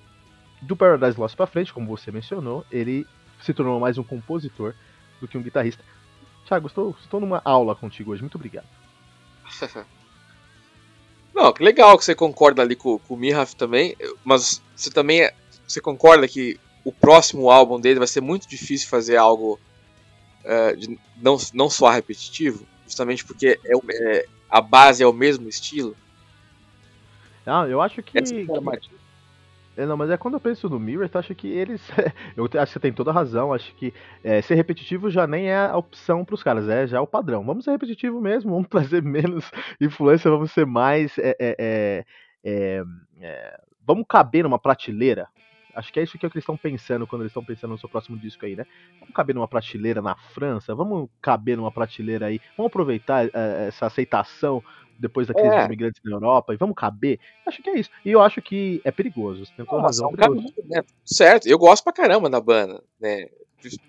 [0.60, 3.06] do Paradise Lost pra frente, como você mencionou, ele
[3.42, 4.74] se tornou mais um compositor
[5.20, 5.82] do que um guitarrista.
[6.46, 8.66] Thiago, estou, estou numa aula contigo hoje, muito obrigado.
[11.34, 15.30] Não, que legal que você concorda ali com, com o Mihaf também, mas você também
[15.66, 19.60] você concorda que o próximo álbum dele vai ser muito difícil fazer algo
[20.42, 25.48] é, de, não, não só repetitivo, justamente porque é, é, a base é o mesmo
[25.48, 25.94] estilo?
[27.44, 28.12] Não, eu acho que.
[28.12, 28.22] que é,
[29.86, 31.80] não, mas é quando eu penso no Mirror, eu acho que eles.
[32.36, 33.52] eu acho que você tem toda a razão.
[33.52, 33.92] Acho que
[34.24, 37.44] é, ser repetitivo já nem é a opção para os caras, é já o padrão.
[37.44, 39.50] Vamos ser repetitivo mesmo, vamos trazer menos
[39.80, 41.16] influência, vamos ser mais.
[41.18, 42.04] É, é,
[42.44, 42.84] é,
[43.20, 45.28] é vamos caber numa prateleira.
[45.78, 47.78] Acho que é isso que, é que eles estão pensando quando eles estão pensando no
[47.78, 48.66] seu próximo disco aí, né?
[48.98, 54.60] Vamos caber numa prateleira na França, vamos caber numa prateleira aí, vamos aproveitar essa aceitação
[54.98, 55.56] depois da crise é.
[55.56, 57.20] dos imigrantes na Europa, e vamos caber.
[57.46, 57.90] Acho que é isso.
[58.04, 59.46] E eu acho que é perigoso.
[59.46, 60.10] Você tem toda razão.
[60.14, 60.52] É perigoso.
[60.64, 60.82] Né?
[61.04, 63.28] Certo, eu gosto pra caramba da banda, né?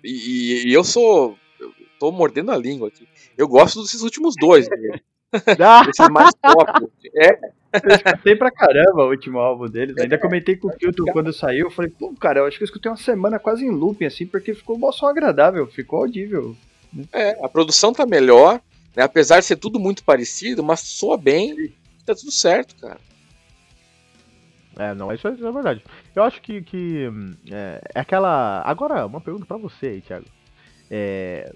[0.04, 1.36] E, e, eu sou.
[1.58, 3.08] Eu tô mordendo a língua aqui.
[3.36, 4.68] Eu gosto desses últimos dois.
[4.68, 5.00] Né?
[5.90, 6.88] Esses mais top.
[7.16, 7.59] É.
[7.72, 9.96] Eu escutei pra caramba o último álbum deles.
[9.98, 11.66] Ainda comentei com o Kilton quando saiu.
[11.66, 14.26] Eu falei, pô, cara, eu acho que eu escutei uma semana quase em looping, assim,
[14.26, 16.56] porque ficou um som agradável, ficou audível.
[17.12, 18.60] É, a produção tá melhor.
[18.96, 19.02] Né?
[19.02, 21.72] Apesar de ser tudo muito parecido, mas soa bem,
[22.04, 22.98] tá tudo certo, cara.
[24.78, 25.84] É, não, isso é, isso é verdade.
[26.14, 27.08] Eu acho que, que
[27.50, 28.62] é, é, aquela.
[28.64, 30.26] Agora, uma pergunta para você aí, Thiago.
[30.90, 31.52] É,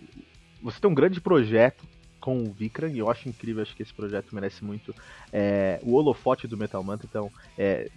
[0.62, 1.84] você tem um grande projeto
[2.24, 4.94] com o Vikram e eu acho incrível, acho que esse projeto merece muito
[5.30, 7.06] é, o holofote do Metal Mantra.
[7.06, 7.90] Então, é,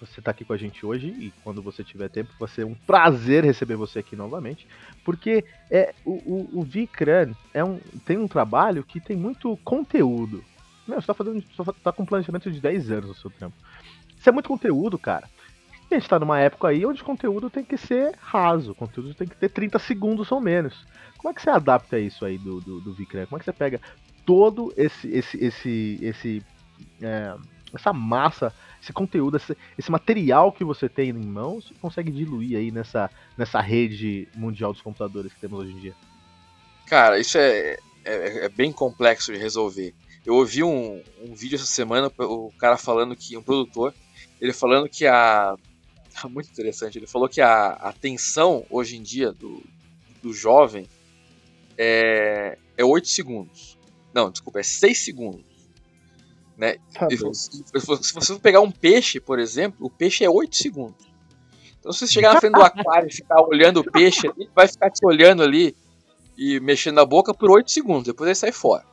[0.00, 2.74] você está aqui com a gente hoje e quando você tiver tempo vai ser um
[2.74, 4.66] prazer receber você aqui novamente,
[5.04, 10.42] porque é o, o, o Vikran é um, tem um trabalho que tem muito conteúdo.
[10.88, 13.52] Meu, você está fazendo, você tá com um planejamento de 10 anos no seu tempo.
[14.16, 15.28] Isso é muito conteúdo, cara.
[15.90, 18.74] E a gente está numa época aí onde o conteúdo tem que ser raso, o
[18.74, 20.86] conteúdo tem que ter 30 segundos ou menos.
[21.18, 23.26] Como é que você adapta isso aí do, do, do Vikran?
[23.26, 23.80] Como é que você pega
[24.24, 26.42] todo esse esse esse esse
[27.02, 27.34] é,
[27.74, 28.52] essa massa
[28.84, 33.58] esse conteúdo, esse, esse, material que você tem em mãos, consegue diluir aí nessa, nessa
[33.58, 35.94] rede mundial dos computadores que temos hoje em dia?
[36.86, 39.94] Cara, isso é, é, é bem complexo de resolver.
[40.24, 43.94] Eu ouvi um, um vídeo essa semana, o cara falando que, um produtor,
[44.40, 45.56] ele falando que a.
[46.30, 49.62] Muito interessante, ele falou que a atenção hoje em dia do,
[50.22, 50.88] do jovem
[51.76, 53.78] é, é 8 segundos.
[54.12, 55.44] Não, desculpa, é 6 segundos.
[56.56, 56.76] Né?
[56.92, 57.64] Tá se,
[58.02, 61.06] se você pegar um peixe, por exemplo, o peixe é 8 segundos.
[61.80, 64.66] Então, se você chegar na frente do aquário e ficar olhando o peixe, ele vai
[64.66, 65.76] ficar te olhando ali
[66.36, 68.84] e mexendo a boca por 8 segundos, depois ele sai fora.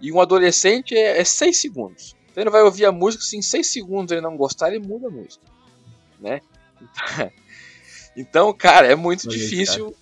[0.00, 2.16] E um adolescente é, é 6 segundos.
[2.30, 5.08] Então ele vai ouvir a música, se em 6 segundos ele não gostar, ele muda
[5.08, 5.44] a música.
[6.18, 6.40] Né?
[8.16, 9.94] Então, cara, é muito Olha difícil.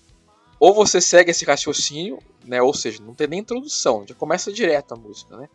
[0.59, 2.59] Ou você segue esse raciocínio, né?
[2.59, 5.47] Ou seja, não tem nem introdução, já começa direto a música, né?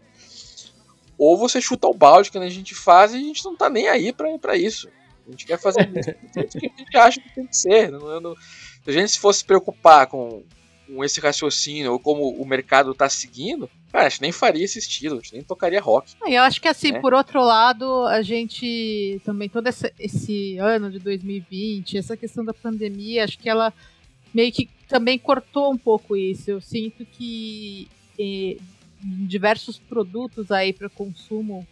[1.18, 3.88] ou você chuta o balde que a gente faz e a gente não tá nem
[3.88, 4.88] aí para isso.
[5.26, 5.88] A gente quer fazer
[6.34, 7.90] jeito que a gente acha que tem que ser.
[7.90, 10.42] Não, não, se a gente se fosse preocupar com,
[10.87, 14.78] com esse raciocínio ou como o mercado tá seguindo, cara, a gente nem faria esse
[14.78, 16.12] estilo, a gente nem tocaria rock.
[16.22, 17.01] Ah, eu acho que assim, né?
[17.01, 22.55] por outro lado, a gente também, todo esse, esse ano de 2020, essa questão da
[22.55, 23.72] pandemia, acho que ela
[24.32, 26.51] meio que também cortou um pouco isso.
[26.51, 28.57] Eu sinto que eh,
[29.01, 31.66] diversos produtos aí para consumo,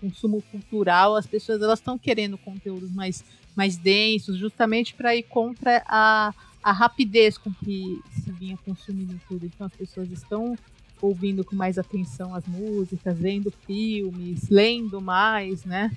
[0.00, 3.24] consumo cultural, as pessoas elas estão querendo conteúdos mais,
[3.56, 9.46] mais densos, justamente para ir contra a, a rapidez com que se vinha consumindo tudo.
[9.46, 10.56] Então as pessoas estão
[11.00, 15.90] ouvindo com mais atenção as músicas, vendo filmes, lendo mais, né?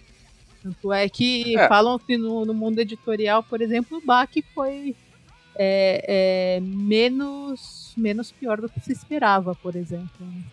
[0.63, 1.67] Tanto é que é.
[1.67, 4.95] falam que no, no, mundo editorial, por exemplo, o Bach foi
[5.55, 10.25] é, é, menos, menos pior do que se esperava, por exemplo.
[10.25, 10.43] Né?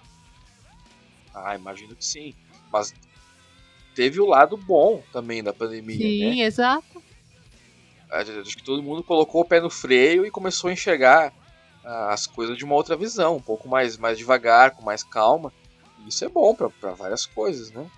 [1.34, 2.34] Ah, imagino que sim.
[2.70, 2.92] Mas
[3.94, 5.96] teve o lado bom também da pandemia.
[5.96, 6.44] Sim, né?
[6.44, 7.02] exato.
[8.12, 11.32] Acho que todo mundo colocou o pé no freio e começou a enxergar
[11.84, 15.52] ah, as coisas de uma outra visão, um pouco mais, mais devagar, com mais calma.
[16.04, 17.88] E isso é bom para várias coisas, né?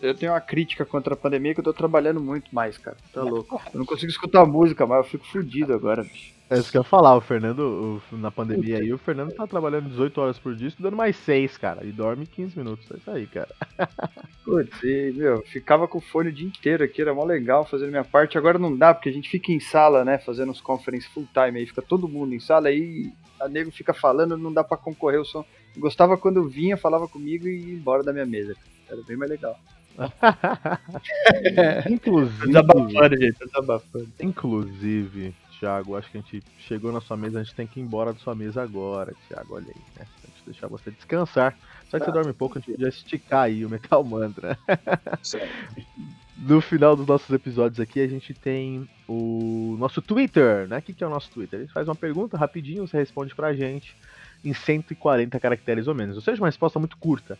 [0.00, 2.96] eu tenho uma crítica contra a pandemia que eu tô trabalhando muito mais, cara.
[3.12, 3.60] Tá louco.
[3.72, 6.37] Eu não consigo escutar música, mas eu fico fudido agora, bicho.
[6.50, 9.46] É isso que eu ia falar, o Fernando, o, na pandemia aí, o Fernando tá
[9.46, 12.90] trabalhando 18 horas por dia, estudando mais 6, cara, e dorme 15 minutos.
[12.90, 13.48] É isso aí, cara.
[14.44, 17.90] Putz, e, meu, ficava com o fone o dia inteiro aqui, era mó legal fazendo
[17.90, 18.38] minha parte.
[18.38, 21.58] Agora não dá, porque a gente fica em sala, né, fazendo os conferências full time
[21.58, 25.20] aí, fica todo mundo em sala aí, a nego fica falando, não dá para concorrer
[25.20, 25.44] o som.
[25.76, 28.56] Eu gostava quando vinha, falava comigo e ia embora da minha mesa.
[28.88, 29.54] Era bem mais legal.
[31.90, 32.46] Inclusive.
[32.46, 34.08] Desabafando, gente, desabafando.
[34.18, 37.82] Inclusive, Thiago, acho que a gente chegou na sua mesa, a gente tem que ir
[37.82, 40.06] embora da sua mesa agora, Thiago, olha aí, né?
[40.24, 41.56] A gente deixar você descansar.
[41.88, 44.58] Só que você dorme pouco, a gente podia esticar aí o Metal Mantra.
[46.38, 50.78] no final dos nossos episódios aqui, a gente tem o nosso Twitter, né?
[50.78, 51.58] O que, que é o nosso Twitter?
[51.58, 53.96] A gente faz uma pergunta rapidinho, você responde pra gente
[54.44, 56.16] em 140 caracteres ou menos.
[56.16, 57.38] Ou seja, uma resposta muito curta.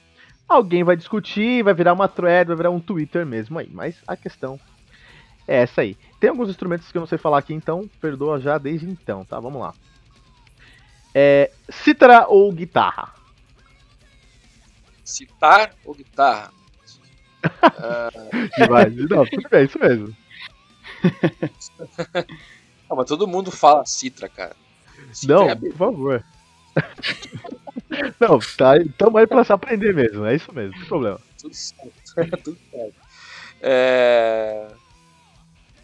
[0.48, 3.68] Alguém vai discutir, vai virar uma thread, vai virar um Twitter mesmo aí.
[3.72, 4.58] Mas a questão
[5.48, 5.96] é essa aí.
[6.20, 9.40] Tem alguns instrumentos que eu não sei falar aqui, então perdoa já desde então, tá?
[9.40, 9.74] Vamos lá.
[11.14, 13.14] É, cítara ou guitarra?
[15.02, 16.52] Citar ou guitarra?
[17.64, 18.68] uh...
[18.68, 20.14] Vai, não, tudo bem, isso mesmo.
[22.90, 24.54] não, mas todo mundo fala citra, cara.
[25.12, 26.24] Citra não, é por favor.
[28.20, 31.20] não, tá, estamos aí pra se aprender mesmo, é isso mesmo, não tem problema.
[31.40, 32.94] Tudo certo, tudo certo.
[33.62, 34.68] É...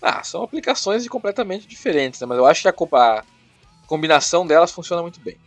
[0.07, 2.27] Ah, são aplicações completamente diferentes, né?
[2.27, 3.25] Mas eu acho que a, a
[3.87, 5.39] combinação delas funciona muito bem.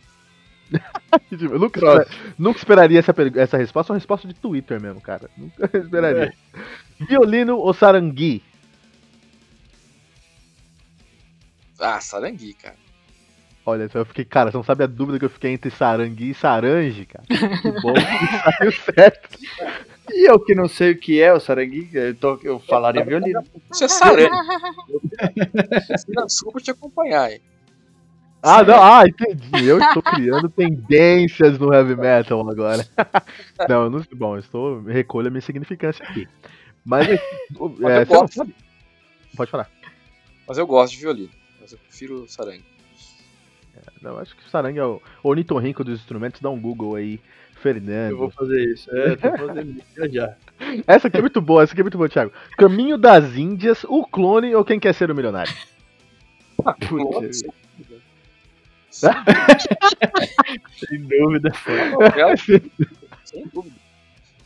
[1.30, 5.30] Tipo, eu nunca, nunca esperaria essa, essa resposta, uma resposta de Twitter mesmo, cara.
[5.36, 6.34] Nunca esperaria.
[6.34, 7.04] É.
[7.04, 8.42] Violino ou sarangui?
[11.78, 12.76] Ah, sarangui, cara.
[13.68, 16.34] Olha, eu fiquei, cara, você não sabe a dúvida que eu fiquei entre sarangui e
[16.34, 17.22] sarange, cara.
[17.26, 18.00] Que bom que
[18.56, 19.38] saiu certo.
[20.10, 23.42] E eu que não sei o que é o sarangui, eu, tô, eu falaria violino.
[23.70, 24.30] Isso é sarangue.
[26.26, 27.42] Desculpa te acompanhar, hein.
[28.42, 29.66] Ah, não, ah, entendi.
[29.66, 32.88] Eu estou criando tendências no heavy metal agora.
[33.68, 36.26] não, eu não, bom, eu estou recolho a minha significância aqui.
[36.82, 37.20] Mas, é,
[37.78, 38.38] Mas é, gosto...
[38.38, 38.50] não...
[39.36, 39.70] pode falar.
[40.46, 41.30] Mas eu gosto de violino.
[41.60, 42.77] Mas eu prefiro sarangue.
[44.02, 46.40] É, não, acho que o sarangue é o ornitorrinco dos instrumentos.
[46.40, 47.20] Dá um Google aí
[47.60, 48.12] Fernando.
[48.12, 48.88] Eu vou fazer isso.
[48.94, 50.34] É, tô fazendo isso já.
[50.86, 52.32] Essa aqui é muito boa, essa aqui é muito boa, Thiago.
[52.56, 55.52] Caminho das Índias, o clone ou quem quer ser o milionário?
[56.66, 57.44] Ah, Putz.
[60.74, 61.52] Sem dúvida.
[63.24, 63.76] Sem dúvida.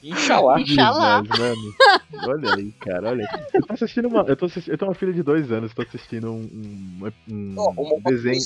[0.03, 0.61] Inxalá.
[0.61, 1.23] Inxalá.
[1.23, 1.75] Mano,
[2.27, 3.45] olha aí, cara, olha aí.
[3.55, 4.23] Eu tô assistindo uma.
[4.23, 7.55] Eu, tô assistindo, eu tenho uma filha de dois anos, tô assistindo um, um, um
[7.57, 8.39] oh, uma desenho.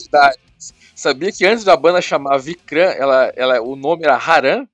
[0.94, 4.66] Sabia que antes da banda chamar Vikram, ela, ela, o nome era Haran?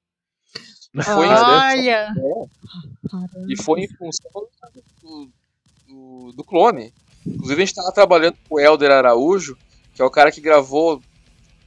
[0.95, 2.15] E foi olha!
[2.17, 4.31] Em, e foi em função
[5.03, 5.31] do,
[5.89, 6.93] do, do, clone.
[7.27, 9.57] Inclusive, a gente tava trabalhando com o Helder Araújo,
[9.95, 11.03] que é o cara que gravou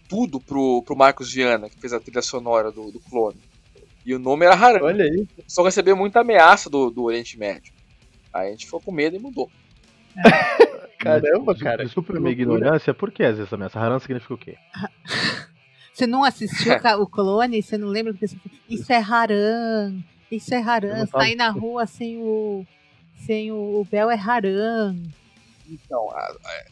[0.07, 3.39] tudo pro, pro Marcos Viana, que fez a trilha sonora do, do clone.
[4.05, 4.83] E o nome era Haran.
[4.83, 5.27] Olha aí.
[5.47, 7.73] Só recebeu muita ameaça do, do Oriente Médio.
[8.31, 9.49] Aí a gente ficou com medo e mudou.
[11.05, 11.85] Caramba, cara.
[11.85, 13.79] Desculpa a minha ignorância, por que às vezes essa ameaça?
[13.79, 14.57] Haran significa o quê?
[15.93, 17.63] Você não assistiu o clone?
[17.63, 18.25] Você não lembra do que
[18.67, 19.97] Isso é Haran.
[20.29, 21.05] Isso é Haran.
[21.05, 22.65] Sair na rua sem o.
[23.25, 24.97] Sem o, o Bel é Haran.
[25.69, 26.65] Então, a, a,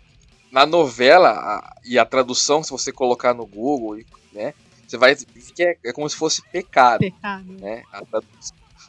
[0.52, 4.04] na novela a, e a tradução, se você colocar no Google,
[4.34, 4.54] né?
[4.86, 7.00] Você vai que é, é como se fosse pecado.
[7.00, 7.54] Pecado.
[7.60, 7.84] Né?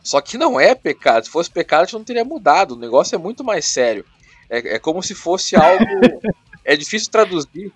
[0.03, 1.25] Só que não é pecado.
[1.25, 2.73] Se fosse pecado, a gente não teria mudado.
[2.73, 4.05] O negócio é muito mais sério.
[4.49, 5.85] É, é como se fosse algo.
[6.65, 7.73] é difícil traduzir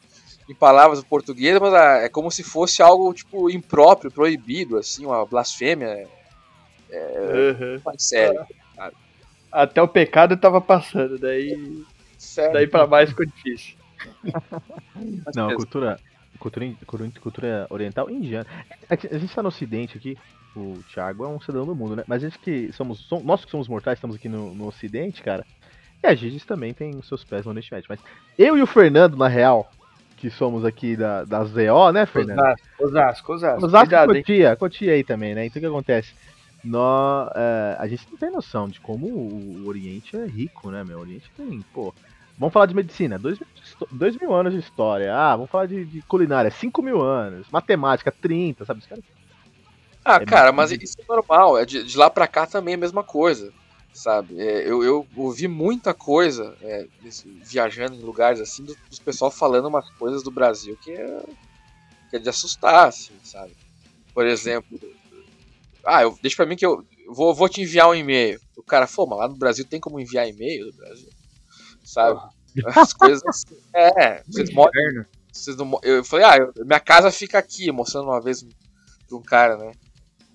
[0.49, 5.25] em palavras portuguesas, mas ah, é como se fosse algo tipo impróprio, proibido, assim, uma
[5.27, 6.07] blasfêmia.
[6.91, 7.81] É, uhum.
[7.85, 8.47] mais sério.
[9.53, 11.85] Até o pecado tava passando, daí.
[12.17, 12.53] Sério?
[12.53, 13.77] Daí pra mais ficou difícil.
[15.35, 15.99] Não, cultura,
[16.39, 16.73] Cultura,
[17.21, 18.47] cultura oriental indiana.
[18.89, 20.17] É a gente está no ocidente aqui,
[20.55, 22.05] o Thiago é um cidadão do mundo, né?
[22.07, 25.21] Mas a gente que somos, somos nós que somos mortais, estamos aqui no, no ocidente,
[25.21, 25.45] cara.
[26.03, 27.87] E a gente também tem os seus pés no Oriente Médio.
[27.89, 28.01] Mas
[28.39, 29.71] eu e o Fernando, na real,
[30.17, 32.57] que somos aqui da, da ZO, né, Fernando?
[32.81, 33.67] Osasco, Osasco.
[33.67, 35.47] Osasco Cuidado, Cotia, Cotia aí também, né?
[35.47, 36.15] Então o que acontece?
[36.63, 40.99] Nós, é, a gente não tem noção de como o Oriente é rico, né, meu?
[40.99, 41.95] O Oriente tem, pô,
[42.39, 43.37] Vamos falar de medicina, dois,
[43.91, 45.13] dois mil anos de história.
[45.13, 47.49] Ah, vamos falar de, de culinária, cinco mil anos.
[47.51, 48.81] Matemática, 30, sabe?
[48.83, 49.03] Cara...
[50.05, 51.59] Ah, é cara, mas isso é normal.
[51.59, 53.53] É de, de, lá pra cá também é a mesma coisa,
[53.99, 54.41] sabe?
[54.41, 56.87] É, eu, eu ouvi muita coisa é,
[57.43, 61.23] viajando em lugares assim, dos do pessoal falando umas coisas do Brasil que é,
[62.09, 63.57] que é de assustar, assim, sabe?
[64.15, 64.79] Por exemplo,
[65.85, 68.41] ah, eu, deixa pra mim que eu vou, vou te enviar um e-mail.
[68.67, 71.09] cara, pô, mas lá no Brasil tem como enviar e-mail do Brasil,
[71.85, 72.21] sabe?
[72.77, 73.23] As coisas.
[73.27, 74.73] Assim, é, vocês moram.
[75.33, 78.45] Vocês não, eu falei, ah, eu, minha casa fica aqui, mostrando uma vez
[79.09, 79.73] pra um cara, né?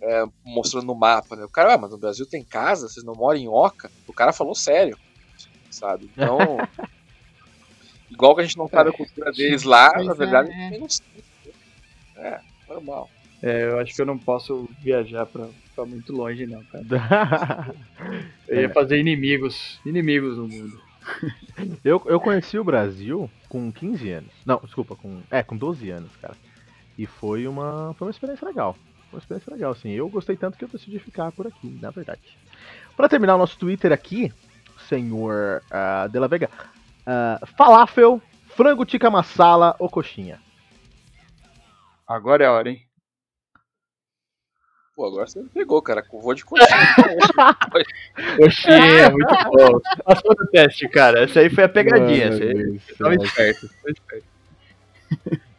[0.06, 1.46] É, mostrando no mapa, né?
[1.46, 3.90] O cara, ah, mas no Brasil tem casa, vocês não moram em Oca?
[4.06, 4.98] O cara falou sério,
[5.72, 6.10] sabe?
[6.12, 6.38] Então.
[8.12, 10.54] igual que a gente não sabe a cultura deles lá, na verdade, é.
[10.54, 11.24] a gente não sabe.
[12.18, 13.10] É, normal.
[13.42, 17.76] É, eu acho que eu não posso viajar pra, pra muito longe, não, cara.
[18.48, 20.82] eu ia fazer inimigos, inimigos no mundo.
[21.84, 24.32] eu, eu conheci o Brasil com 15 anos.
[24.46, 25.22] Não, desculpa, com.
[25.30, 26.36] É, com 12 anos, cara.
[26.98, 27.94] E foi uma.
[27.98, 28.78] Foi uma experiência legal.
[29.14, 29.92] Uma experiência legal, assim.
[29.92, 32.36] Eu gostei tanto que eu decidi ficar por aqui, na verdade.
[32.98, 34.34] Para terminar o nosso Twitter aqui,
[34.90, 36.50] senhor uh, De La Vega.
[37.02, 38.20] Uh, falafel,
[38.56, 40.42] frango tikka masala ou coxinha?
[42.08, 42.82] Agora é a hora, hein?
[44.96, 46.04] Pô, agora você me pegou, cara.
[46.12, 46.68] Vou de coxinha.
[48.38, 49.80] coxinha, muito bom.
[50.04, 51.24] Passou no teste, cara.
[51.24, 52.32] Essa aí foi a pegadinha.
[52.32, 54.34] Você tava esperto, tava esperto.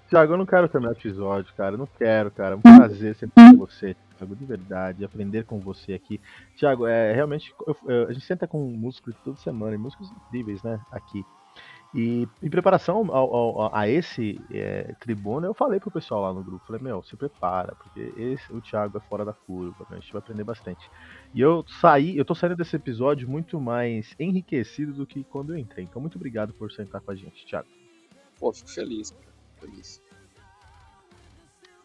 [0.08, 1.74] Tiago, eu não quero terminar o episódio, cara.
[1.74, 2.54] Eu não quero, cara.
[2.54, 5.04] É um prazer sempre com você, Tiago, de verdade.
[5.04, 6.20] Aprender com você aqui.
[6.56, 7.54] Tiago, é realmente.
[7.66, 10.80] Eu, eu, a gente senta com músicos toda semana, e músicos incríveis, né?
[10.92, 11.24] Aqui.
[11.94, 16.42] E em preparação ao, ao, a esse é, tribuna, eu falei pro pessoal lá no
[16.42, 20.12] grupo, falei, meu, se prepara, porque esse, o Thiago é fora da curva, a gente
[20.12, 20.90] vai aprender bastante.
[21.32, 25.58] E eu saí, eu tô saindo desse episódio muito mais enriquecido do que quando eu
[25.58, 25.84] entrei.
[25.84, 27.68] Então, muito obrigado por sentar com a gente, Thiago.
[28.40, 29.33] Pô, fico feliz, cara.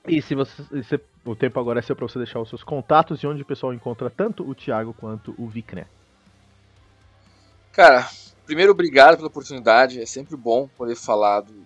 [0.08, 3.22] E se você, se, o tempo agora é seu para você deixar os seus contatos
[3.22, 5.86] e onde o pessoal encontra tanto o Thiago quanto o Vic, né?
[7.72, 8.10] Cara,
[8.46, 10.02] primeiro, obrigado pela oportunidade.
[10.02, 11.66] É sempre bom poder falar do,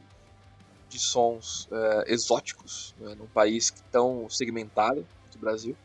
[0.90, 5.76] de sons é, exóticos né, num país tão segmentado do Brasil.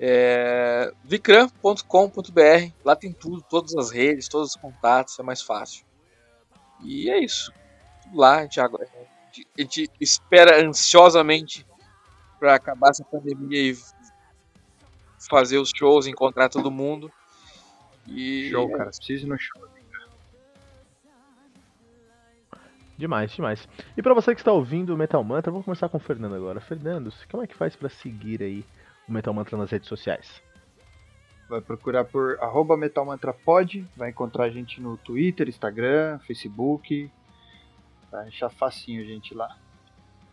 [0.00, 5.84] É, vicram.com.br, lá tem tudo, todas as redes, todos os contatos, é mais fácil.
[6.82, 7.52] E é isso.
[8.14, 8.66] Lá a gente, a
[9.58, 11.66] gente espera ansiosamente
[12.38, 13.76] para acabar essa pandemia e
[15.28, 17.10] fazer os shows, encontrar todo mundo.
[18.06, 18.90] E show, cara.
[18.90, 19.68] Preciso no show.
[22.96, 23.68] Demais, demais.
[23.96, 26.60] E para você que está ouvindo o Metal Mantra, vamos começar com o Fernando agora.
[26.60, 28.64] Fernando, como é que faz para seguir aí
[29.08, 30.42] o Metal Mantra nas redes sociais?
[31.48, 37.08] Vai procurar por arroba metalmantrapod, vai encontrar a gente no Twitter, Instagram, Facebook.
[38.10, 39.56] Vai achar facinho a gente lá.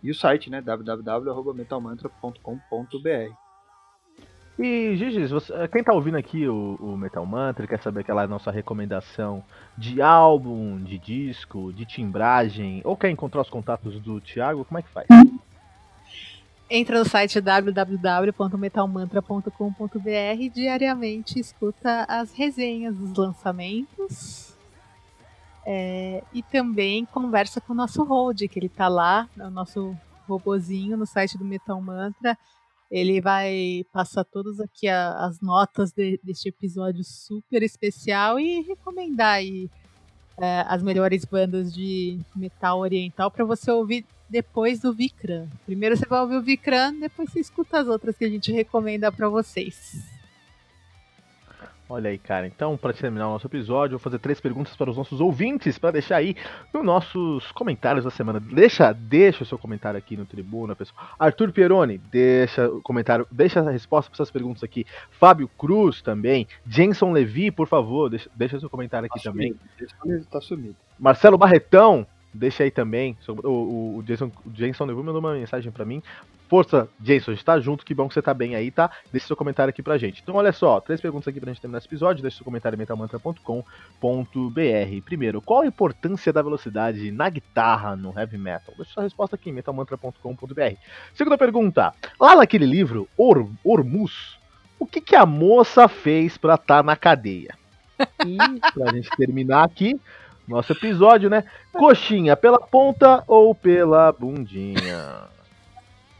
[0.01, 0.61] E o site, né?
[0.61, 3.45] www.metalmantra.com.br
[4.57, 8.49] e, Gigi, você, quem tá ouvindo aqui o, o, Metal Mantra quer saber aquela nossa
[8.49, 9.43] recomendação
[9.77, 14.81] de álbum, de disco, de timbragem, ou quer encontrar os contatos do Thiago, como é
[14.81, 15.07] que faz?
[16.69, 24.54] Entra no site www.metalmantra.com.br e diariamente escuta as resenhas dos lançamentos.
[25.65, 29.97] É, e também conversa com o nosso Hold, que ele tá lá, o nosso
[30.27, 32.37] robozinho no site do Metal Mantra
[32.89, 39.35] ele vai passar todas aqui a, as notas de, deste episódio super especial e recomendar
[39.35, 39.69] aí
[40.37, 45.47] é, as melhores bandas de metal oriental para você ouvir depois do Vikram.
[45.65, 49.11] Primeiro você vai ouvir o Vikram, depois você escuta as outras que a gente recomenda
[49.11, 50.14] para vocês.
[51.87, 52.47] Olha aí, cara.
[52.47, 55.77] Então, para terminar o nosso episódio, eu vou fazer três perguntas para os nossos ouvintes,
[55.77, 56.35] para deixar aí
[56.73, 58.39] nos nossos comentários da semana.
[58.39, 61.07] Deixa, deixa o seu comentário aqui no Tribuna, pessoal.
[61.19, 64.85] Arthur Pieroni, deixa o comentário, deixa a resposta para essas perguntas aqui.
[65.11, 66.47] Fábio Cruz também.
[66.67, 69.55] Jenson Levi, por favor, deixa, deixa seu comentário aqui tá também.
[70.01, 70.75] Sumido, tá sumido.
[70.97, 73.17] Marcelo Barretão, deixa aí também.
[73.27, 76.01] O, o, o Jason, o Jason Levi mandou uma mensagem para mim.
[76.47, 78.91] Força, Jason, a gente tá junto, que bom que você tá bem aí, tá?
[79.11, 80.21] Deixe seu comentário aqui pra gente.
[80.21, 82.21] Então, olha só, três perguntas aqui pra gente terminar esse episódio.
[82.21, 83.63] Deixe seu comentário em metalmantra.com.br.
[85.03, 88.75] Primeiro, qual a importância da velocidade na guitarra no heavy metal?
[88.77, 90.75] Deixe sua resposta aqui em metalmantra.com.br.
[91.15, 94.37] Segunda pergunta, lá naquele livro, Or Ormus,
[94.77, 97.55] o que, que a moça fez pra estar tá na cadeia?
[98.25, 98.37] E,
[98.71, 99.99] pra gente terminar aqui,
[100.47, 101.43] nosso episódio, né?
[101.73, 105.23] Coxinha pela ponta ou pela bundinha?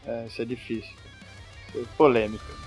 [0.06, 0.94] É, isso é difícil.
[1.68, 2.65] Isso é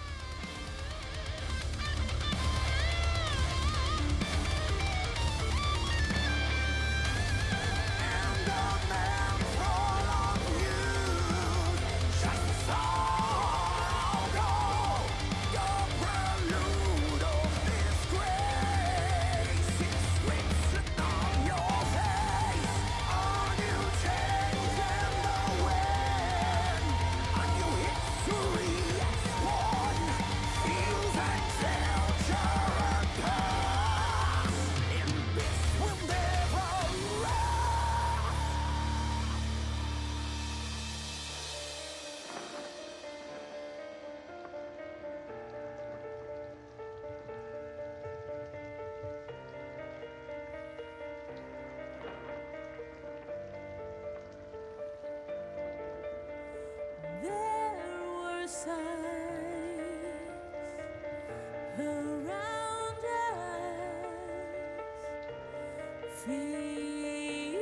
[66.30, 67.60] feels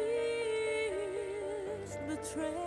[2.07, 2.66] betrayed.